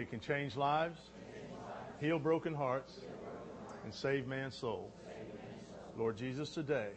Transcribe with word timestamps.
It 0.00 0.08
can 0.08 0.20
change 0.20 0.56
lives, 0.56 0.98
heal 2.00 2.18
broken 2.18 2.54
hearts, 2.54 3.00
and 3.84 3.92
save 3.92 4.26
man's 4.26 4.56
soul. 4.56 4.90
Lord 5.98 6.16
Jesus, 6.16 6.48
today, 6.48 6.88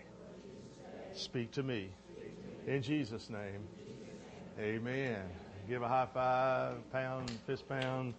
speak 1.14 1.52
to 1.52 1.64
me. 1.64 1.90
In 2.66 2.82
Jesus' 2.82 3.30
name, 3.30 3.68
amen. 4.58 5.22
Give 5.68 5.82
a 5.82 5.88
high 5.88 6.08
five, 6.14 6.92
pound, 6.94 7.30
fist 7.46 7.68
pound. 7.68 8.14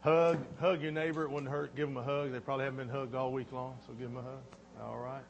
Hug, 0.00 0.38
hug 0.58 0.80
your 0.80 0.92
neighbor. 0.92 1.24
It 1.24 1.30
wouldn't 1.30 1.52
hurt. 1.52 1.76
Give 1.76 1.86
them 1.86 1.98
a 1.98 2.02
hug. 2.02 2.32
They 2.32 2.40
probably 2.40 2.64
haven't 2.64 2.78
been 2.78 2.88
hugged 2.88 3.14
all 3.14 3.32
week 3.32 3.52
long, 3.52 3.76
so 3.86 3.92
give 3.92 4.08
them 4.08 4.16
a 4.16 4.22
hug. 4.22 4.42
All 4.82 4.98
right. 4.98 5.24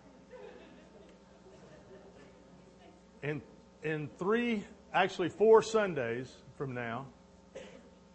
In 3.24 3.42
in 3.82 4.08
three, 4.16 4.62
actually 4.92 5.28
four 5.28 5.60
Sundays 5.60 6.32
from 6.56 6.72
now, 6.72 7.06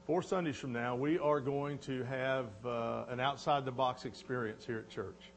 four 0.09 0.23
Sundays 0.23 0.55
from 0.55 0.73
now, 0.73 0.95
we 0.95 1.19
are 1.19 1.39
going 1.39 1.77
to 1.77 2.03
have 2.05 2.47
uh, 2.65 3.03
an 3.09 3.19
outside 3.19 3.63
the 3.63 3.71
box 3.71 4.05
experience 4.05 4.65
here 4.65 4.79
at 4.79 4.89
church. 4.89 5.29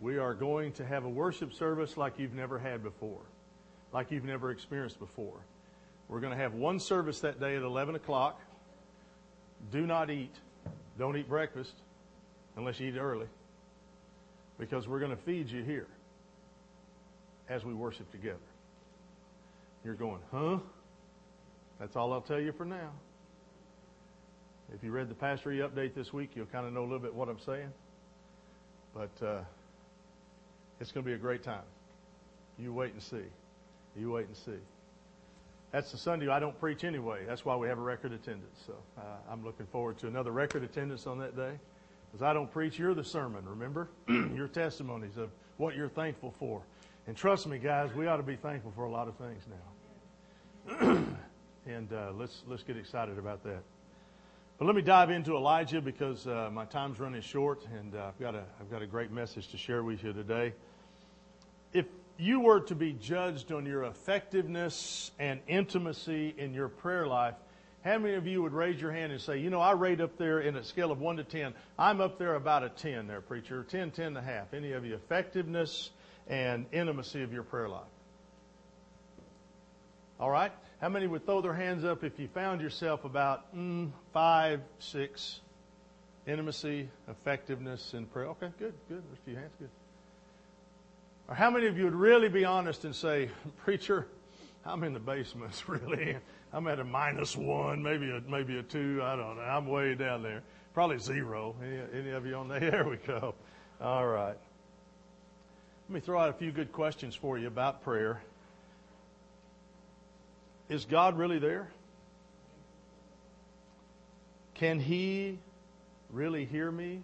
We 0.00 0.16
are 0.16 0.32
going 0.32 0.72
to 0.72 0.86
have 0.86 1.04
a 1.04 1.08
worship 1.10 1.52
service 1.52 1.98
like 1.98 2.18
you've 2.18 2.32
never 2.32 2.58
had 2.58 2.82
before, 2.82 3.20
like 3.92 4.10
you've 4.10 4.24
never 4.24 4.52
experienced 4.52 4.98
before. 4.98 5.36
We're 6.08 6.20
going 6.20 6.32
to 6.32 6.38
have 6.38 6.54
one 6.54 6.80
service 6.80 7.20
that 7.20 7.40
day 7.40 7.54
at 7.54 7.62
11 7.62 7.94
o'clock. 7.94 8.40
Do 9.70 9.86
not 9.86 10.08
eat. 10.08 10.34
Don't 10.98 11.18
eat 11.18 11.28
breakfast 11.28 11.74
unless 12.56 12.80
you 12.80 12.88
eat 12.88 12.96
early 12.96 13.28
because 14.58 14.88
we're 14.88 14.98
going 14.98 15.14
to 15.14 15.22
feed 15.24 15.50
you 15.50 15.62
here 15.62 15.88
as 17.50 17.66
we 17.66 17.74
worship 17.74 18.10
together. 18.12 18.38
You're 19.84 19.92
going, 19.92 20.20
huh? 20.32 20.56
That's 21.78 21.96
all 21.96 22.14
I'll 22.14 22.22
tell 22.22 22.40
you 22.40 22.52
for 22.52 22.64
now. 22.64 22.92
If 24.74 24.82
you 24.82 24.90
read 24.90 25.08
the 25.08 25.14
pastory 25.14 25.58
update 25.58 25.94
this 25.94 26.12
week, 26.12 26.30
you'll 26.34 26.46
kind 26.46 26.66
of 26.66 26.72
know 26.72 26.80
a 26.80 26.88
little 26.88 26.98
bit 26.98 27.14
what 27.14 27.28
I'm 27.28 27.38
saying. 27.38 27.70
But 28.94 29.10
uh, 29.24 29.40
it's 30.80 30.92
going 30.92 31.04
to 31.04 31.08
be 31.08 31.14
a 31.14 31.18
great 31.18 31.42
time. 31.42 31.64
You 32.58 32.72
wait 32.72 32.92
and 32.92 33.02
see. 33.02 33.24
You 33.96 34.12
wait 34.12 34.26
and 34.26 34.36
see. 34.36 34.60
That's 35.72 35.90
the 35.90 35.98
Sunday 35.98 36.28
I 36.28 36.38
don't 36.38 36.58
preach 36.58 36.84
anyway. 36.84 37.20
That's 37.26 37.44
why 37.44 37.56
we 37.56 37.68
have 37.68 37.78
a 37.78 37.82
record 37.82 38.12
attendance. 38.12 38.58
So 38.66 38.74
uh, 38.98 39.02
I'm 39.30 39.44
looking 39.44 39.66
forward 39.66 39.98
to 39.98 40.06
another 40.06 40.30
record 40.30 40.62
attendance 40.62 41.06
on 41.06 41.18
that 41.18 41.36
day. 41.36 41.52
Because 42.10 42.22
I 42.22 42.34
don't 42.34 42.50
preach, 42.50 42.78
you're 42.78 42.94
the 42.94 43.04
sermon, 43.04 43.44
remember? 43.46 43.88
your 44.08 44.48
testimonies 44.48 45.16
of 45.16 45.30
what 45.56 45.74
you're 45.74 45.88
thankful 45.88 46.34
for. 46.38 46.62
And 47.06 47.16
trust 47.16 47.46
me, 47.46 47.58
guys, 47.58 47.94
we 47.94 48.06
ought 48.06 48.18
to 48.18 48.22
be 48.22 48.36
thankful 48.36 48.72
for 48.76 48.84
a 48.84 48.90
lot 48.90 49.08
of 49.08 49.14
things 49.16 49.42
now. 49.48 51.06
and 51.66 51.92
uh, 51.92 52.12
let's 52.14 52.42
let's 52.46 52.62
get 52.62 52.76
excited 52.76 53.18
about 53.18 53.42
that. 53.44 53.62
But 54.58 54.66
let 54.66 54.76
me 54.76 54.82
dive 54.82 55.10
into 55.10 55.36
Elijah 55.36 55.80
because 55.80 56.26
uh, 56.26 56.50
my 56.52 56.64
time's 56.64 57.00
running 57.00 57.22
short, 57.22 57.66
and 57.74 57.94
uh, 57.94 58.08
I've 58.08 58.18
got 58.20 58.34
a 58.34 58.44
I've 58.60 58.70
got 58.70 58.82
a 58.82 58.86
great 58.86 59.10
message 59.10 59.48
to 59.48 59.56
share 59.56 59.82
with 59.82 60.04
you 60.04 60.12
today. 60.12 60.52
If 61.72 61.86
you 62.18 62.40
were 62.40 62.60
to 62.60 62.74
be 62.74 62.92
judged 62.92 63.50
on 63.50 63.66
your 63.66 63.84
effectiveness 63.84 65.10
and 65.18 65.40
intimacy 65.48 66.34
in 66.36 66.54
your 66.54 66.68
prayer 66.68 67.06
life, 67.06 67.34
how 67.84 67.98
many 67.98 68.14
of 68.14 68.26
you 68.26 68.42
would 68.42 68.52
raise 68.52 68.80
your 68.80 68.92
hand 68.92 69.10
and 69.10 69.20
say, 69.20 69.38
you 69.38 69.50
know, 69.50 69.60
I 69.60 69.72
rate 69.72 70.00
up 70.00 70.16
there 70.16 70.38
in 70.38 70.54
a 70.54 70.62
scale 70.62 70.92
of 70.92 71.00
1 71.00 71.16
to 71.16 71.24
10. 71.24 71.52
I'm 71.76 72.00
up 72.00 72.18
there 72.18 72.36
about 72.36 72.62
a 72.62 72.68
10 72.68 73.08
there, 73.08 73.20
preacher. 73.20 73.64
10, 73.64 73.90
10 73.90 74.06
and 74.06 74.18
a 74.18 74.22
half. 74.22 74.54
Any 74.54 74.72
of 74.72 74.84
you 74.84 74.94
effectiveness 74.94 75.90
and 76.28 76.66
intimacy 76.70 77.22
of 77.24 77.32
your 77.32 77.42
prayer 77.42 77.68
life? 77.68 77.82
All 80.20 80.30
right? 80.30 80.52
How 80.82 80.88
many 80.88 81.06
would 81.06 81.24
throw 81.24 81.40
their 81.40 81.54
hands 81.54 81.84
up 81.84 82.02
if 82.02 82.18
you 82.18 82.26
found 82.26 82.60
yourself 82.60 83.04
about 83.04 83.54
mm, 83.56 83.92
5, 84.12 84.60
6, 84.80 85.40
intimacy, 86.26 86.88
effectiveness 87.08 87.94
in 87.94 88.04
prayer? 88.06 88.26
Okay, 88.26 88.48
good, 88.58 88.74
good. 88.88 89.00
There's 89.04 89.18
a 89.22 89.24
few 89.24 89.36
hands, 89.36 89.52
good. 89.60 89.68
Or 91.28 91.36
how 91.36 91.52
many 91.52 91.68
of 91.68 91.78
you 91.78 91.84
would 91.84 91.94
really 91.94 92.28
be 92.28 92.44
honest 92.44 92.84
and 92.84 92.96
say, 92.96 93.30
Preacher, 93.64 94.08
I'm 94.66 94.82
in 94.82 94.92
the 94.92 94.98
basements, 94.98 95.68
really. 95.68 96.16
I'm 96.52 96.66
at 96.66 96.80
a 96.80 96.84
minus 96.84 97.36
one, 97.36 97.80
maybe 97.80 98.10
a, 98.10 98.20
maybe 98.28 98.58
a 98.58 98.62
two. 98.64 99.00
I 99.04 99.14
don't 99.14 99.36
know. 99.36 99.42
I'm 99.42 99.68
way 99.68 99.94
down 99.94 100.24
there. 100.24 100.42
Probably 100.74 100.98
zero. 100.98 101.54
Any, 101.62 102.00
any 102.00 102.10
of 102.10 102.26
you 102.26 102.34
on 102.34 102.48
there? 102.48 102.58
There 102.72 102.88
we 102.88 102.96
go. 102.96 103.36
All 103.80 104.08
right. 104.08 104.36
Let 105.88 105.94
me 105.94 106.00
throw 106.00 106.18
out 106.18 106.30
a 106.30 106.32
few 106.32 106.50
good 106.50 106.72
questions 106.72 107.14
for 107.14 107.38
you 107.38 107.46
about 107.46 107.84
prayer. 107.84 108.20
Is 110.72 110.86
God 110.86 111.18
really 111.18 111.38
there? 111.38 111.68
Can 114.54 114.80
He 114.80 115.38
really 116.08 116.46
hear 116.46 116.70
me? 116.70 117.02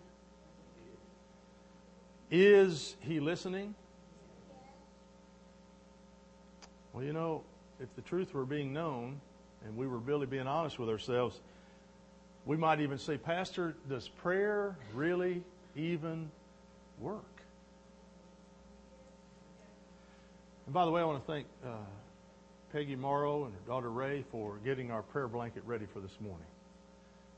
Is 2.30 2.96
He 3.00 3.20
listening? 3.20 3.74
Well, 6.94 7.04
you 7.04 7.12
know, 7.12 7.42
if 7.78 7.94
the 7.94 8.00
truth 8.00 8.32
were 8.32 8.46
being 8.46 8.72
known 8.72 9.20
and 9.66 9.76
we 9.76 9.86
were 9.86 9.98
really 9.98 10.24
being 10.24 10.46
honest 10.46 10.78
with 10.78 10.88
ourselves, 10.88 11.38
we 12.46 12.56
might 12.56 12.80
even 12.80 12.96
say, 12.96 13.18
Pastor, 13.18 13.76
does 13.86 14.08
prayer 14.08 14.78
really 14.94 15.42
even 15.76 16.30
work? 16.98 17.42
And 20.64 20.72
by 20.72 20.86
the 20.86 20.90
way, 20.90 21.02
I 21.02 21.04
want 21.04 21.22
to 21.22 21.30
thank 21.30 21.46
uh, 21.62 21.68
Peggy 22.72 22.96
Morrow 22.96 23.46
and 23.46 23.54
her 23.54 23.60
daughter 23.66 23.90
Ray 23.90 24.24
for 24.30 24.58
getting 24.62 24.90
our 24.90 25.02
prayer 25.02 25.26
blanket 25.26 25.62
ready 25.64 25.86
for 25.86 26.00
this 26.00 26.16
morning. 26.20 26.46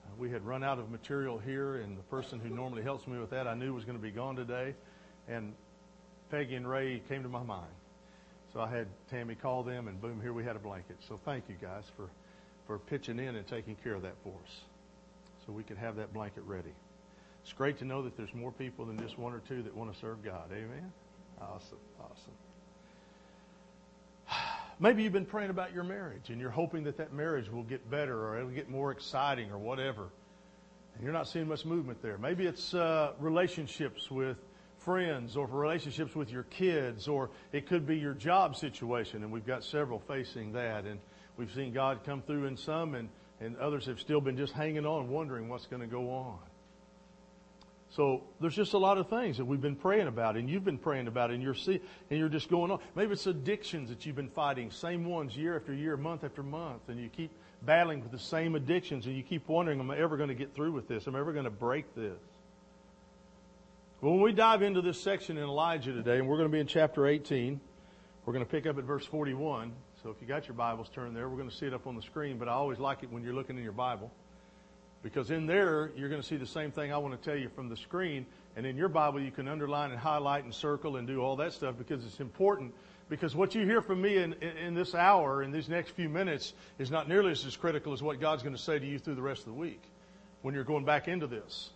Uh, 0.05 0.09
we 0.19 0.29
had 0.29 0.45
run 0.45 0.65
out 0.65 0.81
of 0.81 0.91
material 0.91 1.39
here, 1.39 1.77
and 1.77 1.97
the 1.97 2.03
person 2.05 2.41
who 2.41 2.49
normally 2.49 2.83
helps 2.83 3.07
me 3.07 3.17
with 3.17 3.31
that 3.31 3.47
I 3.47 3.55
knew 3.55 3.73
was 3.73 3.85
going 3.85 3.97
to 3.97 4.03
be 4.03 4.11
gone 4.11 4.35
today. 4.35 4.75
And 5.29 5.53
Peggy 6.33 6.57
and 6.57 6.69
Ray 6.69 7.01
came 7.09 7.23
to 7.23 7.29
my 7.29 7.45
mind. 7.45 7.71
So 8.53 8.61
I 8.61 8.69
had 8.69 8.89
Tammy 9.09 9.37
call 9.37 9.63
them, 9.63 9.87
and 9.87 10.01
boom, 10.01 10.21
here 10.21 10.33
we 10.33 10.43
had 10.43 10.57
a 10.57 10.61
blanket. 10.61 10.97
So 11.09 11.21
thank 11.25 11.45
you 11.49 11.55
guys 11.63 11.85
for, 11.97 12.11
for 12.67 12.81
pitching 12.81 13.21
in 13.21 13.37
and 13.37 13.47
taking 13.47 13.77
care 13.77 13.95
of 13.95 14.03
that 14.03 14.15
for 14.25 14.35
us 14.45 14.61
so 15.47 15.53
we 15.53 15.63
could 15.63 15.79
have 15.79 15.95
that 15.97 16.13
blanket 16.13 16.43
ready. 16.45 16.75
It's 17.45 17.53
great 17.53 17.79
to 17.79 17.85
know 17.85 18.03
that 18.03 18.17
there's 18.17 18.35
more 18.35 18.51
people 18.51 18.85
than 18.85 18.99
just 18.99 19.17
one 19.17 19.33
or 19.33 19.43
two 19.47 19.63
that 19.63 19.77
want 19.77 19.93
to 19.95 20.01
serve 20.01 20.25
God. 20.25 20.51
Amen? 20.53 20.93
Awesome. 21.41 21.79
Awesome. 22.01 22.50
Maybe 24.83 25.03
you've 25.03 25.13
been 25.13 25.27
praying 25.27 25.51
about 25.51 25.75
your 25.75 25.85
marriage 25.85 26.31
and 26.31 26.41
you're 26.41 26.49
hoping 26.49 26.85
that 26.85 26.97
that 26.97 27.13
marriage 27.13 27.51
will 27.51 27.65
get 27.65 27.91
better 27.91 28.27
or 28.27 28.39
it'll 28.39 28.51
get 28.51 28.71
more 28.71 28.91
exciting 28.91 29.51
or 29.51 29.59
whatever. 29.59 30.09
And 30.95 31.05
you're 31.05 31.13
not 31.13 31.29
seeing 31.29 31.49
much 31.49 31.67
movement 31.67 32.01
there. 32.01 32.17
Maybe 32.17 32.47
it's 32.47 32.73
uh, 32.73 33.13
relationships 33.19 34.11
with 34.11 34.39
friends 34.79 35.37
or 35.37 35.47
relationships 35.47 36.15
with 36.15 36.31
your 36.31 36.45
kids, 36.45 37.09
or 37.09 37.29
it 37.53 37.69
could 37.69 37.87
be 37.87 37.99
your 37.99 38.15
job 38.15 38.57
situation, 38.57 39.23
and 39.23 39.31
we've 39.31 39.47
got 39.47 39.63
several 39.63 39.99
facing 39.99 40.53
that. 40.53 40.87
And 40.87 40.99
we've 41.37 41.53
seen 41.53 41.75
God 41.75 42.01
come 42.05 42.23
through 42.23 42.47
in 42.47 42.57
some, 42.57 42.95
and, 42.95 43.11
and 43.41 43.59
others 43.59 43.85
have 43.85 44.01
still 44.01 44.23
been 44.23 44.39
just 44.39 44.55
hanging 44.55 44.87
on, 44.87 45.11
wondering 45.11 45.51
what's 45.51 45.67
going 45.67 45.83
to 45.83 45.89
go 45.89 46.11
on. 46.11 46.39
So 47.91 48.23
there's 48.41 48.55
just 48.55 48.73
a 48.75 48.79
lot 48.79 48.99
of 48.99 49.09
things 49.09 49.37
that 49.39 49.45
we've 49.45 49.61
been 49.61 49.75
praying 49.75 50.07
about, 50.07 50.37
and 50.37 50.49
you've 50.49 50.65
been 50.65 50.79
praying 50.79 51.09
about, 51.09 51.33
and 51.33 51.43
you're 51.43 51.55
see, 51.55 51.81
and 52.09 52.19
you're 52.19 52.29
just 52.29 52.49
going 52.49 52.71
on. 52.71 52.79
Maybe 52.95 53.13
it's 53.13 53.27
addictions 53.27 53.89
that 53.89 54.07
you've 54.07 54.15
been 54.15 54.31
fighting, 54.31 54.71
same 54.71 55.05
ones 55.05 55.37
year 55.37 55.57
after 55.57 55.75
year, 55.75 55.97
month 55.97 56.23
after 56.23 56.45
month, 56.45 56.89
and 56.89 57.01
you 57.01 57.09
keep 57.09 57.33
battling 57.63 58.01
with 58.01 58.13
the 58.13 58.19
same 58.19 58.55
addictions, 58.55 59.07
and 59.07 59.17
you 59.17 59.25
keep 59.25 59.49
wondering, 59.49 59.81
am 59.81 59.91
I 59.91 59.99
ever 59.99 60.17
going 60.17 60.29
to 60.29 60.37
get 60.37 60.55
through 60.55 60.71
with 60.71 60.87
this? 60.87 61.09
Am 61.09 61.17
I 61.17 61.19
ever 61.19 61.33
going 61.33 61.45
to 61.45 61.51
break 61.51 61.95
this? 61.97 62.19
Well, 64.01 64.13
when 64.13 64.23
we 64.23 64.33
dive 64.33 64.63
into 64.63 64.83
this 64.83 65.01
section 65.01 65.37
in 65.37 65.43
Elijah 65.43 65.93
today, 65.93 66.19
and 66.19 66.29
we're 66.29 66.37
going 66.37 66.49
to 66.49 66.53
be 66.53 66.61
in 66.61 66.69
chapter 66.69 67.09
18, 67.09 67.61
we're 68.25 68.33
going 68.33 68.45
to 68.45 68.51
pick 68.51 68.67
up 68.67 68.79
at 68.79 68.85
verse 68.85 69.05
41. 69.05 69.73
So 70.03 70.11
if 70.11 70.17
you 70.21 70.29
got 70.29 70.47
your 70.47 70.55
Bibles, 70.55 70.89
turned 70.89 71.17
there. 71.17 71.29
We're 71.29 71.37
going 71.37 71.51
to 71.51 71.55
see 71.55 71.67
it 71.67 71.75
up 71.75 71.87
on 71.89 71.97
the 71.97 72.03
screen, 72.03 72.39
but 72.39 72.49
I 72.49 72.53
always 72.53 72.79
like 72.79 73.03
it 73.03 73.11
when 73.11 73.25
you're 73.25 73.35
looking 73.35 73.59
in 73.59 73.65
your 73.65 73.73
Bible. 73.73 74.13
Because 75.03 75.31
in 75.31 75.47
there, 75.47 75.93
you're 75.97 76.09
going 76.09 76.21
to 76.21 76.27
see 76.27 76.37
the 76.37 76.47
same 76.47 76.71
thing 76.71 76.93
I 76.93 76.99
want 76.99 77.21
to 77.21 77.29
tell 77.29 77.39
you 77.39 77.49
from 77.49 77.69
the 77.69 77.77
screen. 77.77 78.27
And 78.57 78.67
in 78.67 78.77
your 78.77 78.89
Bible, 78.89 79.21
you 79.21 79.31
can 79.31 79.49
underline 79.49 79.91
and 79.91 79.99
highlight 79.99 80.45
and 80.45 80.53
circle 80.53 80.97
and 80.97 81.07
do 81.07 81.21
all 81.21 81.37
that 81.37 81.53
stuff 81.53 81.77
because 81.79 82.05
it's 82.05 82.21
important. 82.21 82.75
Because 83.09 83.35
what 83.35 83.55
you 83.55 83.65
hear 83.65 83.81
from 83.81 84.03
me 84.03 84.19
in, 84.19 84.35
in, 84.35 84.57
in 84.57 84.75
this 84.75 84.95
hour, 84.95 85.43
in 85.43 85.53
these 85.53 85.69
next 85.69 85.91
few 85.93 86.09
minutes, 86.09 86.53
is 86.79 86.91
not 86.91 87.09
nearly 87.09 87.33
as 87.33 87.57
critical 87.57 87.93
as 87.93 88.03
what 88.03 88.21
God's 88.21 88.43
going 88.43 88.55
to 88.55 88.61
say 88.61 88.79
to 88.79 88.87
you 88.87 88.99
through 88.99 89.15
the 89.15 89.23
rest 89.23 89.41
of 89.41 89.47
the 89.47 89.59
week 89.59 89.83
when 90.43 90.55
you're 90.55 90.65
going 90.65 90.85
back 90.85 91.09
into 91.09 91.27
this. 91.27 91.71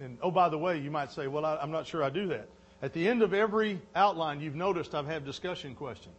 And 0.00 0.18
oh, 0.22 0.30
by 0.30 0.48
the 0.48 0.58
way, 0.58 0.78
you 0.78 0.90
might 0.90 1.12
say, 1.12 1.26
well, 1.28 1.44
I, 1.44 1.56
I'm 1.56 1.70
not 1.70 1.86
sure 1.86 2.02
I 2.02 2.10
do 2.10 2.28
that. 2.28 2.48
At 2.80 2.92
the 2.94 3.06
end 3.06 3.22
of 3.22 3.32
every 3.32 3.80
outline, 3.94 4.40
you've 4.40 4.56
noticed 4.56 4.94
I've 4.94 5.06
had 5.06 5.24
discussion 5.24 5.74
questions. 5.74 6.16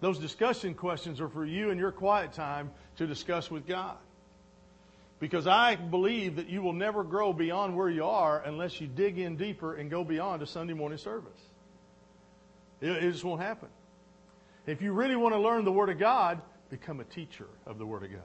Those 0.00 0.18
discussion 0.18 0.74
questions 0.74 1.20
are 1.20 1.28
for 1.28 1.44
you 1.44 1.70
in 1.70 1.78
your 1.78 1.92
quiet 1.92 2.32
time 2.32 2.70
to 2.96 3.06
discuss 3.06 3.50
with 3.50 3.66
God. 3.66 3.96
Because 5.22 5.46
I 5.46 5.76
believe 5.76 6.34
that 6.34 6.48
you 6.48 6.62
will 6.62 6.72
never 6.72 7.04
grow 7.04 7.32
beyond 7.32 7.76
where 7.76 7.88
you 7.88 8.04
are 8.04 8.42
unless 8.44 8.80
you 8.80 8.88
dig 8.88 9.20
in 9.20 9.36
deeper 9.36 9.72
and 9.72 9.88
go 9.88 10.02
beyond 10.02 10.42
a 10.42 10.48
Sunday 10.48 10.72
morning 10.72 10.98
service. 10.98 11.38
It, 12.80 12.90
it 12.90 13.12
just 13.12 13.22
won't 13.22 13.40
happen. 13.40 13.68
If 14.66 14.82
you 14.82 14.92
really 14.92 15.14
want 15.14 15.36
to 15.36 15.38
learn 15.38 15.64
the 15.64 15.70
Word 15.70 15.90
of 15.90 16.00
God, 16.00 16.42
become 16.70 16.98
a 16.98 17.04
teacher 17.04 17.46
of 17.66 17.78
the 17.78 17.86
Word 17.86 18.02
of 18.02 18.10
God. 18.10 18.20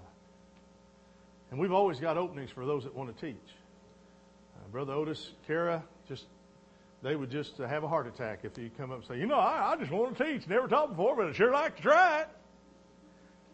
And 1.51 1.59
we've 1.59 1.71
always 1.71 1.99
got 1.99 2.17
openings 2.17 2.49
for 2.49 2.65
those 2.65 2.85
that 2.85 2.95
want 2.95 3.15
to 3.15 3.25
teach. 3.27 3.47
Uh, 4.55 4.67
Brother 4.71 4.94
Otis, 4.94 5.33
Kara, 5.45 5.83
just 6.09 6.25
they 7.03 7.15
would 7.15 7.29
just 7.29 7.59
have 7.59 7.83
a 7.83 7.88
heart 7.88 8.07
attack 8.07 8.39
if 8.41 8.57
you 8.57 8.71
come 8.75 8.89
up 8.89 8.97
and 8.97 9.07
say, 9.07 9.19
you 9.19 9.27
know, 9.27 9.38
I, 9.38 9.73
I 9.73 9.77
just 9.77 9.91
want 9.91 10.17
to 10.17 10.23
teach. 10.23 10.47
Never 10.47 10.67
taught 10.67 10.89
before, 10.89 11.15
but 11.15 11.27
I 11.27 11.33
sure 11.33 11.53
like 11.53 11.75
to 11.75 11.81
try 11.83 12.21
it. 12.21 12.27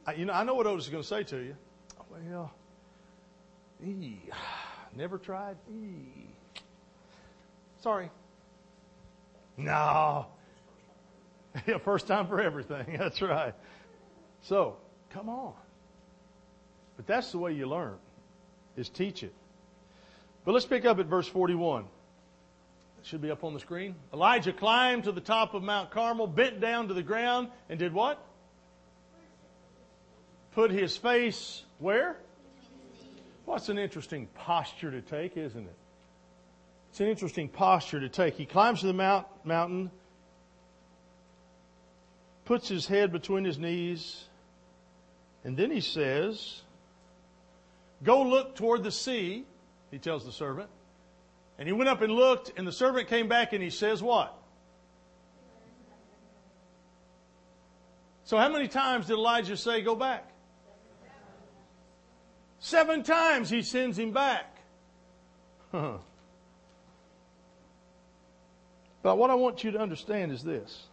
I, 0.07 0.13
you 0.13 0.23
know, 0.23 0.31
I 0.31 0.45
know 0.45 0.55
what 0.55 0.65
Otis 0.65 0.85
is 0.85 0.91
going 0.91 1.03
to 1.03 1.09
say 1.09 1.23
to 1.23 1.37
you. 1.39 1.57
Well, 2.09 2.53
ee, 3.83 4.19
never 4.95 5.18
tried. 5.18 5.57
Ee. 5.71 6.27
Sorry. 7.81 8.09
No. 9.57 10.27
Yeah, 11.68 11.77
first 11.77 12.07
time 12.07 12.25
for 12.25 12.41
everything. 12.41 12.95
That's 13.00 13.21
right. 13.21 13.53
So, 14.41 14.77
come 15.12 15.30
on. 15.30 15.53
But 16.97 17.06
that's 17.07 17.31
the 17.31 17.38
way 17.38 17.53
you 17.53 17.68
learn, 17.68 17.95
is 18.75 18.89
teach 18.89 19.24
it. 19.24 19.33
But 20.45 20.53
let's 20.53 20.65
pick 20.65 20.86
up 20.86 21.00
at 21.00 21.06
verse 21.06 21.27
41. 21.27 21.83
It 21.83 23.06
should 23.06 23.21
be 23.21 23.31
up 23.31 23.44
on 23.44 23.53
the 23.53 23.59
screen. 23.59 23.95
Elijah 24.13 24.53
climbed 24.53 25.06
to 25.06 25.12
the 25.12 25.21
top 25.21 25.53
of 25.53 25.63
Mount 25.63 25.91
Carmel, 25.91 26.27
bent 26.27 26.59
down 26.59 26.88
to 26.88 26.94
the 26.94 27.03
ground, 27.03 27.50
and 27.69 27.79
did 27.79 27.94
what? 27.94 28.24
Put 30.53 30.71
his 30.71 30.95
face 30.95 31.63
where? 31.79 32.18
What's 33.45 33.69
an 33.69 33.77
interesting 33.77 34.27
posture 34.35 34.91
to 34.91 35.01
take, 35.01 35.37
isn't 35.37 35.65
it? 35.65 35.75
It's 36.91 36.99
an 36.99 37.07
interesting 37.07 37.49
posture 37.49 37.99
to 37.99 38.09
take. 38.09 38.35
He 38.35 38.45
climbs 38.45 38.81
to 38.81 38.87
the 38.87 38.93
mount, 38.93 39.25
mountain, 39.43 39.91
puts 42.45 42.67
his 42.67 42.85
head 42.85 43.11
between 43.11 43.43
his 43.43 43.57
knees, 43.57 44.25
and 45.43 45.57
then 45.57 45.71
he 45.71 45.81
says, 45.81 46.61
Go 48.03 48.21
look 48.21 48.55
toward 48.55 48.83
the 48.83 48.91
sea, 48.91 49.45
he 49.91 49.97
tells 49.97 50.25
the 50.25 50.31
servant. 50.31 50.69
And 51.57 51.67
he 51.67 51.73
went 51.73 51.89
up 51.89 52.01
and 52.01 52.11
looked, 52.11 52.51
and 52.57 52.67
the 52.67 52.71
servant 52.71 53.07
came 53.07 53.27
back 53.27 53.53
and 53.53 53.61
he 53.61 53.69
says, 53.69 54.01
What? 54.01 54.37
So, 58.25 58.37
how 58.37 58.49
many 58.49 58.67
times 58.67 59.07
did 59.07 59.13
Elijah 59.13 59.57
say, 59.57 59.81
Go 59.81 59.95
back? 59.95 60.32
Seven 62.63 63.04
times 63.04 63.50
he 63.50 63.62
sends 63.62 64.00
him 64.00 64.12
back. 64.12 64.56
but 65.74 66.00
what 69.04 69.30
I 69.30 69.36
want 69.36 69.65
you 69.65 69.71
to 69.71 69.80
understand 69.80 70.31
is 70.31 70.42
this 70.44 70.86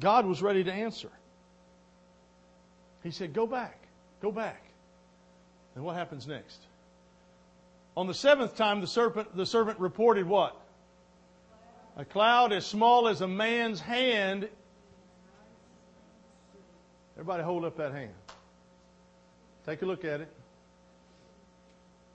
God 0.00 0.26
was 0.26 0.42
ready 0.42 0.64
to 0.64 0.72
answer. 0.72 1.10
He 3.04 3.12
said, 3.12 3.34
Go 3.34 3.46
back, 3.46 3.78
go 4.20 4.32
back. 4.32 4.64
And 5.76 5.84
what 5.84 5.94
happens 5.94 6.26
next? 6.26 6.58
On 7.96 8.08
the 8.08 8.14
seventh 8.14 8.56
time, 8.56 8.80
the 8.80 8.88
serpent, 8.88 9.36
the 9.36 9.46
servant 9.46 9.78
reported 9.78 10.26
what? 10.26 10.60
A 11.96 12.04
cloud 12.04 12.52
as 12.52 12.66
small 12.66 13.06
as 13.06 13.20
a 13.20 13.28
man's 13.28 13.78
hand. 13.78 14.48
Everybody 17.14 17.44
hold 17.44 17.64
up 17.64 17.76
that 17.76 17.92
hand. 17.92 18.10
Take 19.66 19.82
a 19.82 19.86
look 19.86 20.04
at 20.04 20.20
it. 20.20 20.28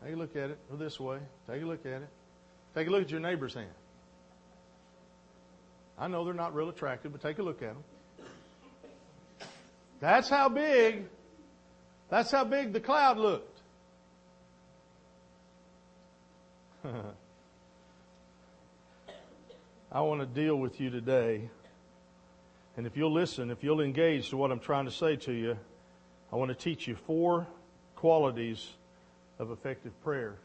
Take 0.04 0.14
a 0.14 0.18
look 0.18 0.36
at 0.36 0.50
it. 0.52 0.58
Go 0.70 0.78
this 0.78 1.00
way. 1.00 1.20
Take 1.48 1.62
a 1.62 1.66
look 1.66 1.86
at 1.86 2.02
it. 2.02 2.10
Take 2.74 2.88
a 2.88 2.90
look 2.90 3.04
at 3.04 3.12
your 3.12 3.20
neighbor's 3.20 3.54
hand. 3.54 3.68
I 6.00 6.08
know 6.08 6.24
they're 6.24 6.34
not 6.34 6.56
real 6.56 6.70
attractive, 6.70 7.12
but 7.12 7.22
take 7.22 7.38
a 7.40 7.44
look 7.44 7.62
at 7.62 7.74
them. 7.74 7.84
That's 10.00 10.30
how 10.30 10.50
big, 10.50 11.06
that's 12.10 12.32
how 12.32 12.44
big 12.44 12.74
the 12.74 12.80
cloud 12.80 13.20
looked. 13.20 13.62
I 19.92 20.02
want 20.02 20.22
to 20.22 20.26
deal 20.26 20.56
with 20.56 20.80
you 20.80 20.90
today. 20.90 21.50
And 22.78 22.88
if 22.88 22.98
you'll 22.98 23.14
listen, 23.14 23.52
if 23.52 23.64
you'll 23.64 23.82
engage 23.82 24.30
to 24.30 24.38
what 24.38 24.52
I'm 24.52 24.60
trying 24.60 24.86
to 24.86 24.92
say 24.92 25.18
to 25.18 25.34
you, 25.34 25.58
I 26.32 26.36
want 26.38 26.50
to 26.50 26.56
teach 26.56 26.88
you 26.88 26.96
four 26.96 27.46
qualities 27.96 28.70
of 29.40 29.52
effective 29.52 29.92
prayer. 30.04 30.36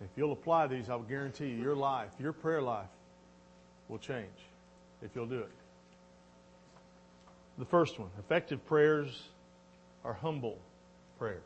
If 0.00 0.08
you'll 0.16 0.32
apply 0.32 0.66
these, 0.68 0.88
I'll 0.90 1.02
guarantee 1.02 1.48
you 1.48 1.56
your 1.56 1.76
life, 1.76 2.10
your 2.18 2.32
prayer 2.32 2.62
life 2.62 2.88
will 3.88 3.98
change 3.98 4.28
if 5.02 5.10
you'll 5.14 5.26
do 5.26 5.40
it. 5.40 5.50
The 7.58 7.64
first 7.64 7.98
one 7.98 8.10
effective 8.18 8.64
prayers 8.66 9.22
are 10.04 10.12
humble 10.12 10.58
prayers. 11.18 11.42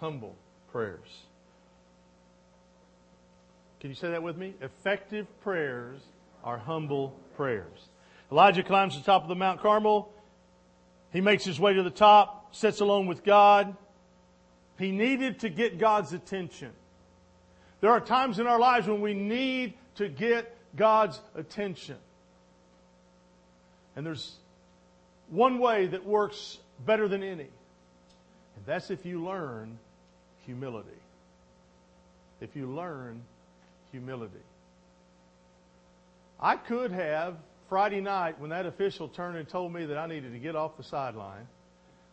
Humble 0.00 0.36
prayers. 0.70 1.24
Can 3.80 3.90
you 3.90 3.96
say 3.96 4.10
that 4.10 4.22
with 4.22 4.36
me? 4.36 4.54
Effective 4.60 5.26
prayers 5.40 6.00
are 6.44 6.58
humble 6.58 7.14
prayers. 7.36 7.88
Elijah 8.30 8.62
climbs 8.62 8.94
to 8.94 9.00
the 9.00 9.06
top 9.06 9.22
of 9.22 9.28
the 9.28 9.34
Mount 9.34 9.60
Carmel. 9.60 10.10
He 11.16 11.22
makes 11.22 11.46
his 11.46 11.58
way 11.58 11.72
to 11.72 11.82
the 11.82 11.88
top, 11.88 12.54
sits 12.54 12.82
alone 12.82 13.06
with 13.06 13.24
God. 13.24 13.74
He 14.78 14.90
needed 14.90 15.40
to 15.40 15.48
get 15.48 15.78
God's 15.78 16.12
attention. 16.12 16.72
There 17.80 17.88
are 17.90 18.00
times 18.00 18.38
in 18.38 18.46
our 18.46 18.58
lives 18.58 18.86
when 18.86 19.00
we 19.00 19.14
need 19.14 19.72
to 19.94 20.08
get 20.10 20.54
God's 20.76 21.18
attention. 21.34 21.96
And 23.96 24.04
there's 24.04 24.34
one 25.30 25.58
way 25.58 25.86
that 25.86 26.04
works 26.04 26.58
better 26.84 27.08
than 27.08 27.22
any, 27.22 27.48
and 28.54 28.66
that's 28.66 28.90
if 28.90 29.06
you 29.06 29.24
learn 29.24 29.78
humility. 30.44 31.00
If 32.42 32.54
you 32.54 32.66
learn 32.66 33.22
humility. 33.90 34.34
I 36.38 36.56
could 36.56 36.92
have, 36.92 37.36
Friday 37.68 38.00
night, 38.00 38.38
when 38.38 38.50
that 38.50 38.66
official 38.66 39.08
turned 39.08 39.36
and 39.36 39.48
told 39.48 39.72
me 39.72 39.86
that 39.86 39.98
I 39.98 40.06
needed 40.06 40.32
to 40.32 40.38
get 40.38 40.54
off 40.54 40.76
the 40.76 40.84
sideline, 40.84 41.48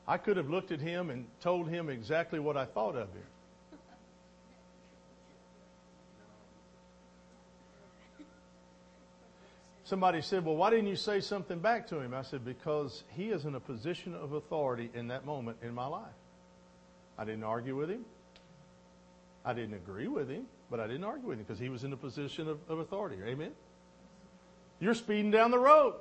I 0.08 0.18
could 0.18 0.38
have 0.38 0.50
looked 0.50 0.72
at 0.72 0.80
him 0.80 1.10
and 1.10 1.26
told 1.42 1.70
him 1.70 1.90
exactly 1.90 2.40
what 2.40 2.58
I 2.58 2.66
thought 2.66 2.96
of 2.96 3.10
him. 3.10 3.24
Somebody 9.86 10.22
said, 10.22 10.44
Well, 10.44 10.56
why 10.56 10.72
didn't 10.72 10.88
you 10.88 10.96
say 10.96 11.20
something 11.20 11.60
back 11.60 11.88
to 11.90 12.00
him? 12.00 12.14
I 12.14 12.24
said, 12.24 12.44
Because 12.44 13.04
he 13.16 13.30
is 13.30 13.46
in 13.46 13.54
a 13.54 13.60
position 13.60 14.16
of 14.16 14.34
authority 14.34 14.90
in 14.94 15.10
that 15.10 15.26
moment 15.26 15.58
in 15.62 15.74
my 15.74 15.86
life. 15.86 16.06
I 17.18 17.26
didn't 17.26 17.44
argue 17.44 17.76
with 17.76 17.90
him. 17.90 18.06
I 19.46 19.54
didn't 19.54 19.76
agree 19.76 20.08
with 20.08 20.30
him, 20.30 20.48
but 20.72 20.80
I 20.80 20.88
didn't 20.88 21.04
argue 21.04 21.28
with 21.28 21.38
him 21.38 21.46
because 21.46 21.60
he 21.60 21.70
was 21.70 21.84
in 21.84 21.94
a 21.94 21.98
position 21.98 22.48
of, 22.48 22.60
of 22.70 22.80
authority. 22.80 23.18
Amen? 23.24 23.52
You're 24.84 24.96
speeding 24.96 25.32
down 25.32 25.52
the 25.52 25.60
road. 25.60 25.96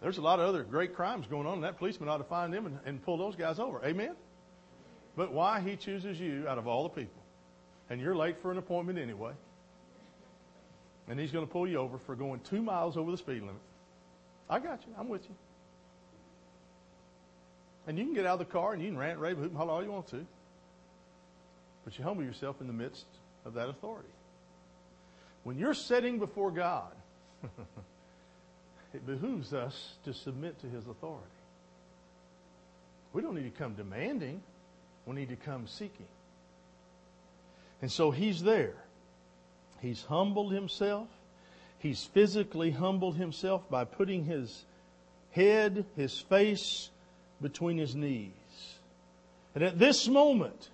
There's 0.00 0.18
a 0.18 0.22
lot 0.22 0.40
of 0.40 0.48
other 0.48 0.62
great 0.62 0.94
crimes 0.94 1.26
going 1.26 1.46
on, 1.46 1.54
and 1.54 1.64
that 1.64 1.78
policeman 1.78 2.08
ought 2.08 2.18
to 2.18 2.24
find 2.24 2.52
them 2.52 2.66
and, 2.66 2.78
and 2.84 3.02
pull 3.02 3.16
those 3.16 3.36
guys 3.36 3.58
over. 3.58 3.84
Amen? 3.84 4.14
But 5.16 5.32
why 5.32 5.60
he 5.60 5.76
chooses 5.76 6.20
you 6.20 6.46
out 6.48 6.58
of 6.58 6.66
all 6.66 6.82
the 6.82 6.90
people? 6.90 7.22
And 7.88 8.00
you're 8.00 8.16
late 8.16 8.40
for 8.42 8.50
an 8.50 8.58
appointment 8.58 8.98
anyway 8.98 9.32
and 11.08 11.20
he's 11.20 11.32
going 11.32 11.46
to 11.46 11.50
pull 11.50 11.68
you 11.68 11.78
over 11.78 11.98
for 11.98 12.14
going 12.16 12.40
two 12.40 12.62
miles 12.62 12.96
over 12.96 13.10
the 13.10 13.16
speed 13.16 13.40
limit. 13.40 13.54
I 14.48 14.58
got 14.58 14.82
you. 14.86 14.94
I'm 14.98 15.08
with 15.08 15.24
you. 15.24 15.34
And 17.86 17.98
you 17.98 18.04
can 18.04 18.14
get 18.14 18.26
out 18.26 18.40
of 18.40 18.46
the 18.46 18.52
car 18.52 18.72
and 18.72 18.82
you 18.82 18.88
can 18.88 18.98
rant, 18.98 19.18
rave, 19.18 19.36
hoop, 19.36 19.50
and 19.50 19.56
holler 19.56 19.72
all 19.72 19.84
you 19.84 19.92
want 19.92 20.08
to. 20.08 20.26
But 21.84 21.96
you 21.96 22.04
humble 22.04 22.24
yourself 22.24 22.60
in 22.60 22.66
the 22.66 22.72
midst 22.72 23.06
of 23.44 23.54
that 23.54 23.68
authority. 23.68 24.08
When 25.44 25.58
you're 25.58 25.74
sitting 25.74 26.18
before 26.18 26.50
God, 26.50 26.92
it 28.96 29.06
behooves 29.06 29.52
us 29.52 29.94
to 30.04 30.14
submit 30.14 30.58
to 30.60 30.66
his 30.66 30.86
authority. 30.86 31.26
We 33.12 33.20
don't 33.20 33.34
need 33.34 33.52
to 33.52 33.58
come 33.58 33.74
demanding, 33.74 34.42
we 35.04 35.14
need 35.14 35.28
to 35.28 35.36
come 35.36 35.66
seeking. 35.66 36.06
And 37.82 37.92
so 37.92 38.10
he's 38.10 38.42
there. 38.42 38.74
He's 39.82 40.02
humbled 40.02 40.52
himself. 40.52 41.08
He's 41.78 42.04
physically 42.04 42.70
humbled 42.70 43.16
himself 43.16 43.68
by 43.68 43.84
putting 43.84 44.24
his 44.24 44.64
head, 45.30 45.84
his 45.94 46.18
face 46.18 46.88
between 47.42 47.76
his 47.76 47.94
knees. 47.94 48.32
And 49.54 49.62
at 49.62 49.78
this 49.78 50.08
moment, 50.08 50.70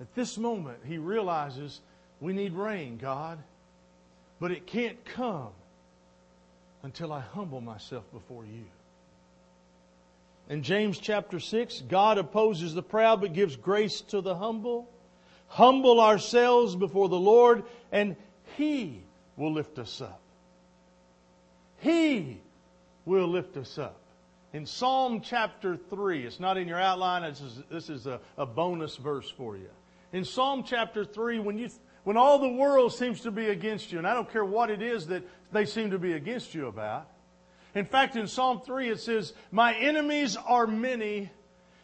at 0.00 0.14
this 0.14 0.38
moment, 0.38 0.78
he 0.86 0.98
realizes 0.98 1.80
we 2.20 2.32
need 2.32 2.52
rain, 2.52 2.96
God, 2.96 3.38
but 4.38 4.52
it 4.52 4.68
can't 4.68 5.04
come 5.04 5.50
until 6.82 7.12
I 7.12 7.20
humble 7.20 7.60
myself 7.60 8.04
before 8.12 8.44
you. 8.44 8.64
In 10.48 10.62
James 10.62 10.98
chapter 10.98 11.38
6, 11.38 11.82
God 11.88 12.18
opposes 12.18 12.74
the 12.74 12.82
proud 12.82 13.20
but 13.20 13.32
gives 13.32 13.56
grace 13.56 14.00
to 14.02 14.20
the 14.20 14.34
humble 14.34 14.88
humble 15.52 16.00
ourselves 16.00 16.74
before 16.74 17.10
the 17.10 17.18
Lord, 17.18 17.64
and 17.92 18.16
He 18.56 19.02
will 19.36 19.52
lift 19.52 19.78
us 19.78 20.00
up. 20.00 20.20
He 21.78 22.40
will 23.04 23.28
lift 23.28 23.56
us 23.58 23.78
up. 23.78 24.00
In 24.54 24.64
Psalm 24.64 25.20
chapter 25.20 25.76
3, 25.76 26.24
it's 26.24 26.40
not 26.40 26.56
in 26.56 26.68
your 26.68 26.80
outline, 26.80 27.22
this 27.22 27.40
is, 27.40 27.62
this 27.70 27.90
is 27.90 28.06
a, 28.06 28.20
a 28.38 28.46
bonus 28.46 28.96
verse 28.96 29.28
for 29.28 29.56
you. 29.56 29.68
In 30.12 30.24
Psalm 30.24 30.64
chapter 30.66 31.04
3, 31.04 31.38
when, 31.40 31.58
you, 31.58 31.68
when 32.04 32.16
all 32.16 32.38
the 32.38 32.48
world 32.48 32.94
seems 32.94 33.20
to 33.22 33.30
be 33.30 33.48
against 33.48 33.92
you, 33.92 33.98
and 33.98 34.06
I 34.06 34.14
don't 34.14 34.30
care 34.30 34.44
what 34.44 34.70
it 34.70 34.80
is 34.80 35.06
that 35.08 35.22
they 35.52 35.66
seem 35.66 35.90
to 35.90 35.98
be 35.98 36.14
against 36.14 36.54
you 36.54 36.66
about. 36.66 37.08
In 37.74 37.84
fact, 37.84 38.16
in 38.16 38.26
Psalm 38.26 38.60
3, 38.60 38.90
it 38.90 39.00
says, 39.00 39.32
My 39.50 39.74
enemies 39.74 40.36
are 40.36 40.66
many, 40.66 41.30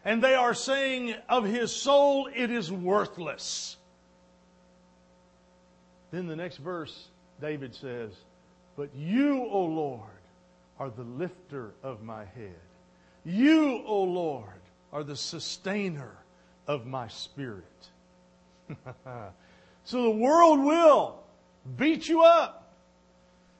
and 0.05 0.23
they 0.23 0.35
are 0.35 0.55
saying 0.55 1.15
of 1.29 1.45
his 1.45 1.75
soul, 1.75 2.29
it 2.35 2.51
is 2.51 2.71
worthless. 2.71 3.77
Then 6.11 6.27
the 6.27 6.37
next 6.37 6.57
verse, 6.59 7.09
David 7.41 7.75
says, 7.75 8.13
But 8.77 8.91
you, 8.95 9.45
O 9.45 9.65
Lord, 9.65 10.03
are 10.79 10.91
the 10.91 11.03
lifter 11.03 11.73
of 11.83 12.03
my 12.03 12.25
head. 12.25 12.61
You, 13.25 13.83
O 13.85 14.03
Lord, 14.05 14.61
are 14.93 15.05
the 15.05 15.17
sustainer 15.17 16.17
of 16.67 16.87
my 16.87 17.09
spirit. 17.09 17.65
so 19.85 20.03
the 20.03 20.11
world 20.11 20.61
will 20.61 21.23
beat 21.77 22.09
you 22.09 22.23
up, 22.23 22.58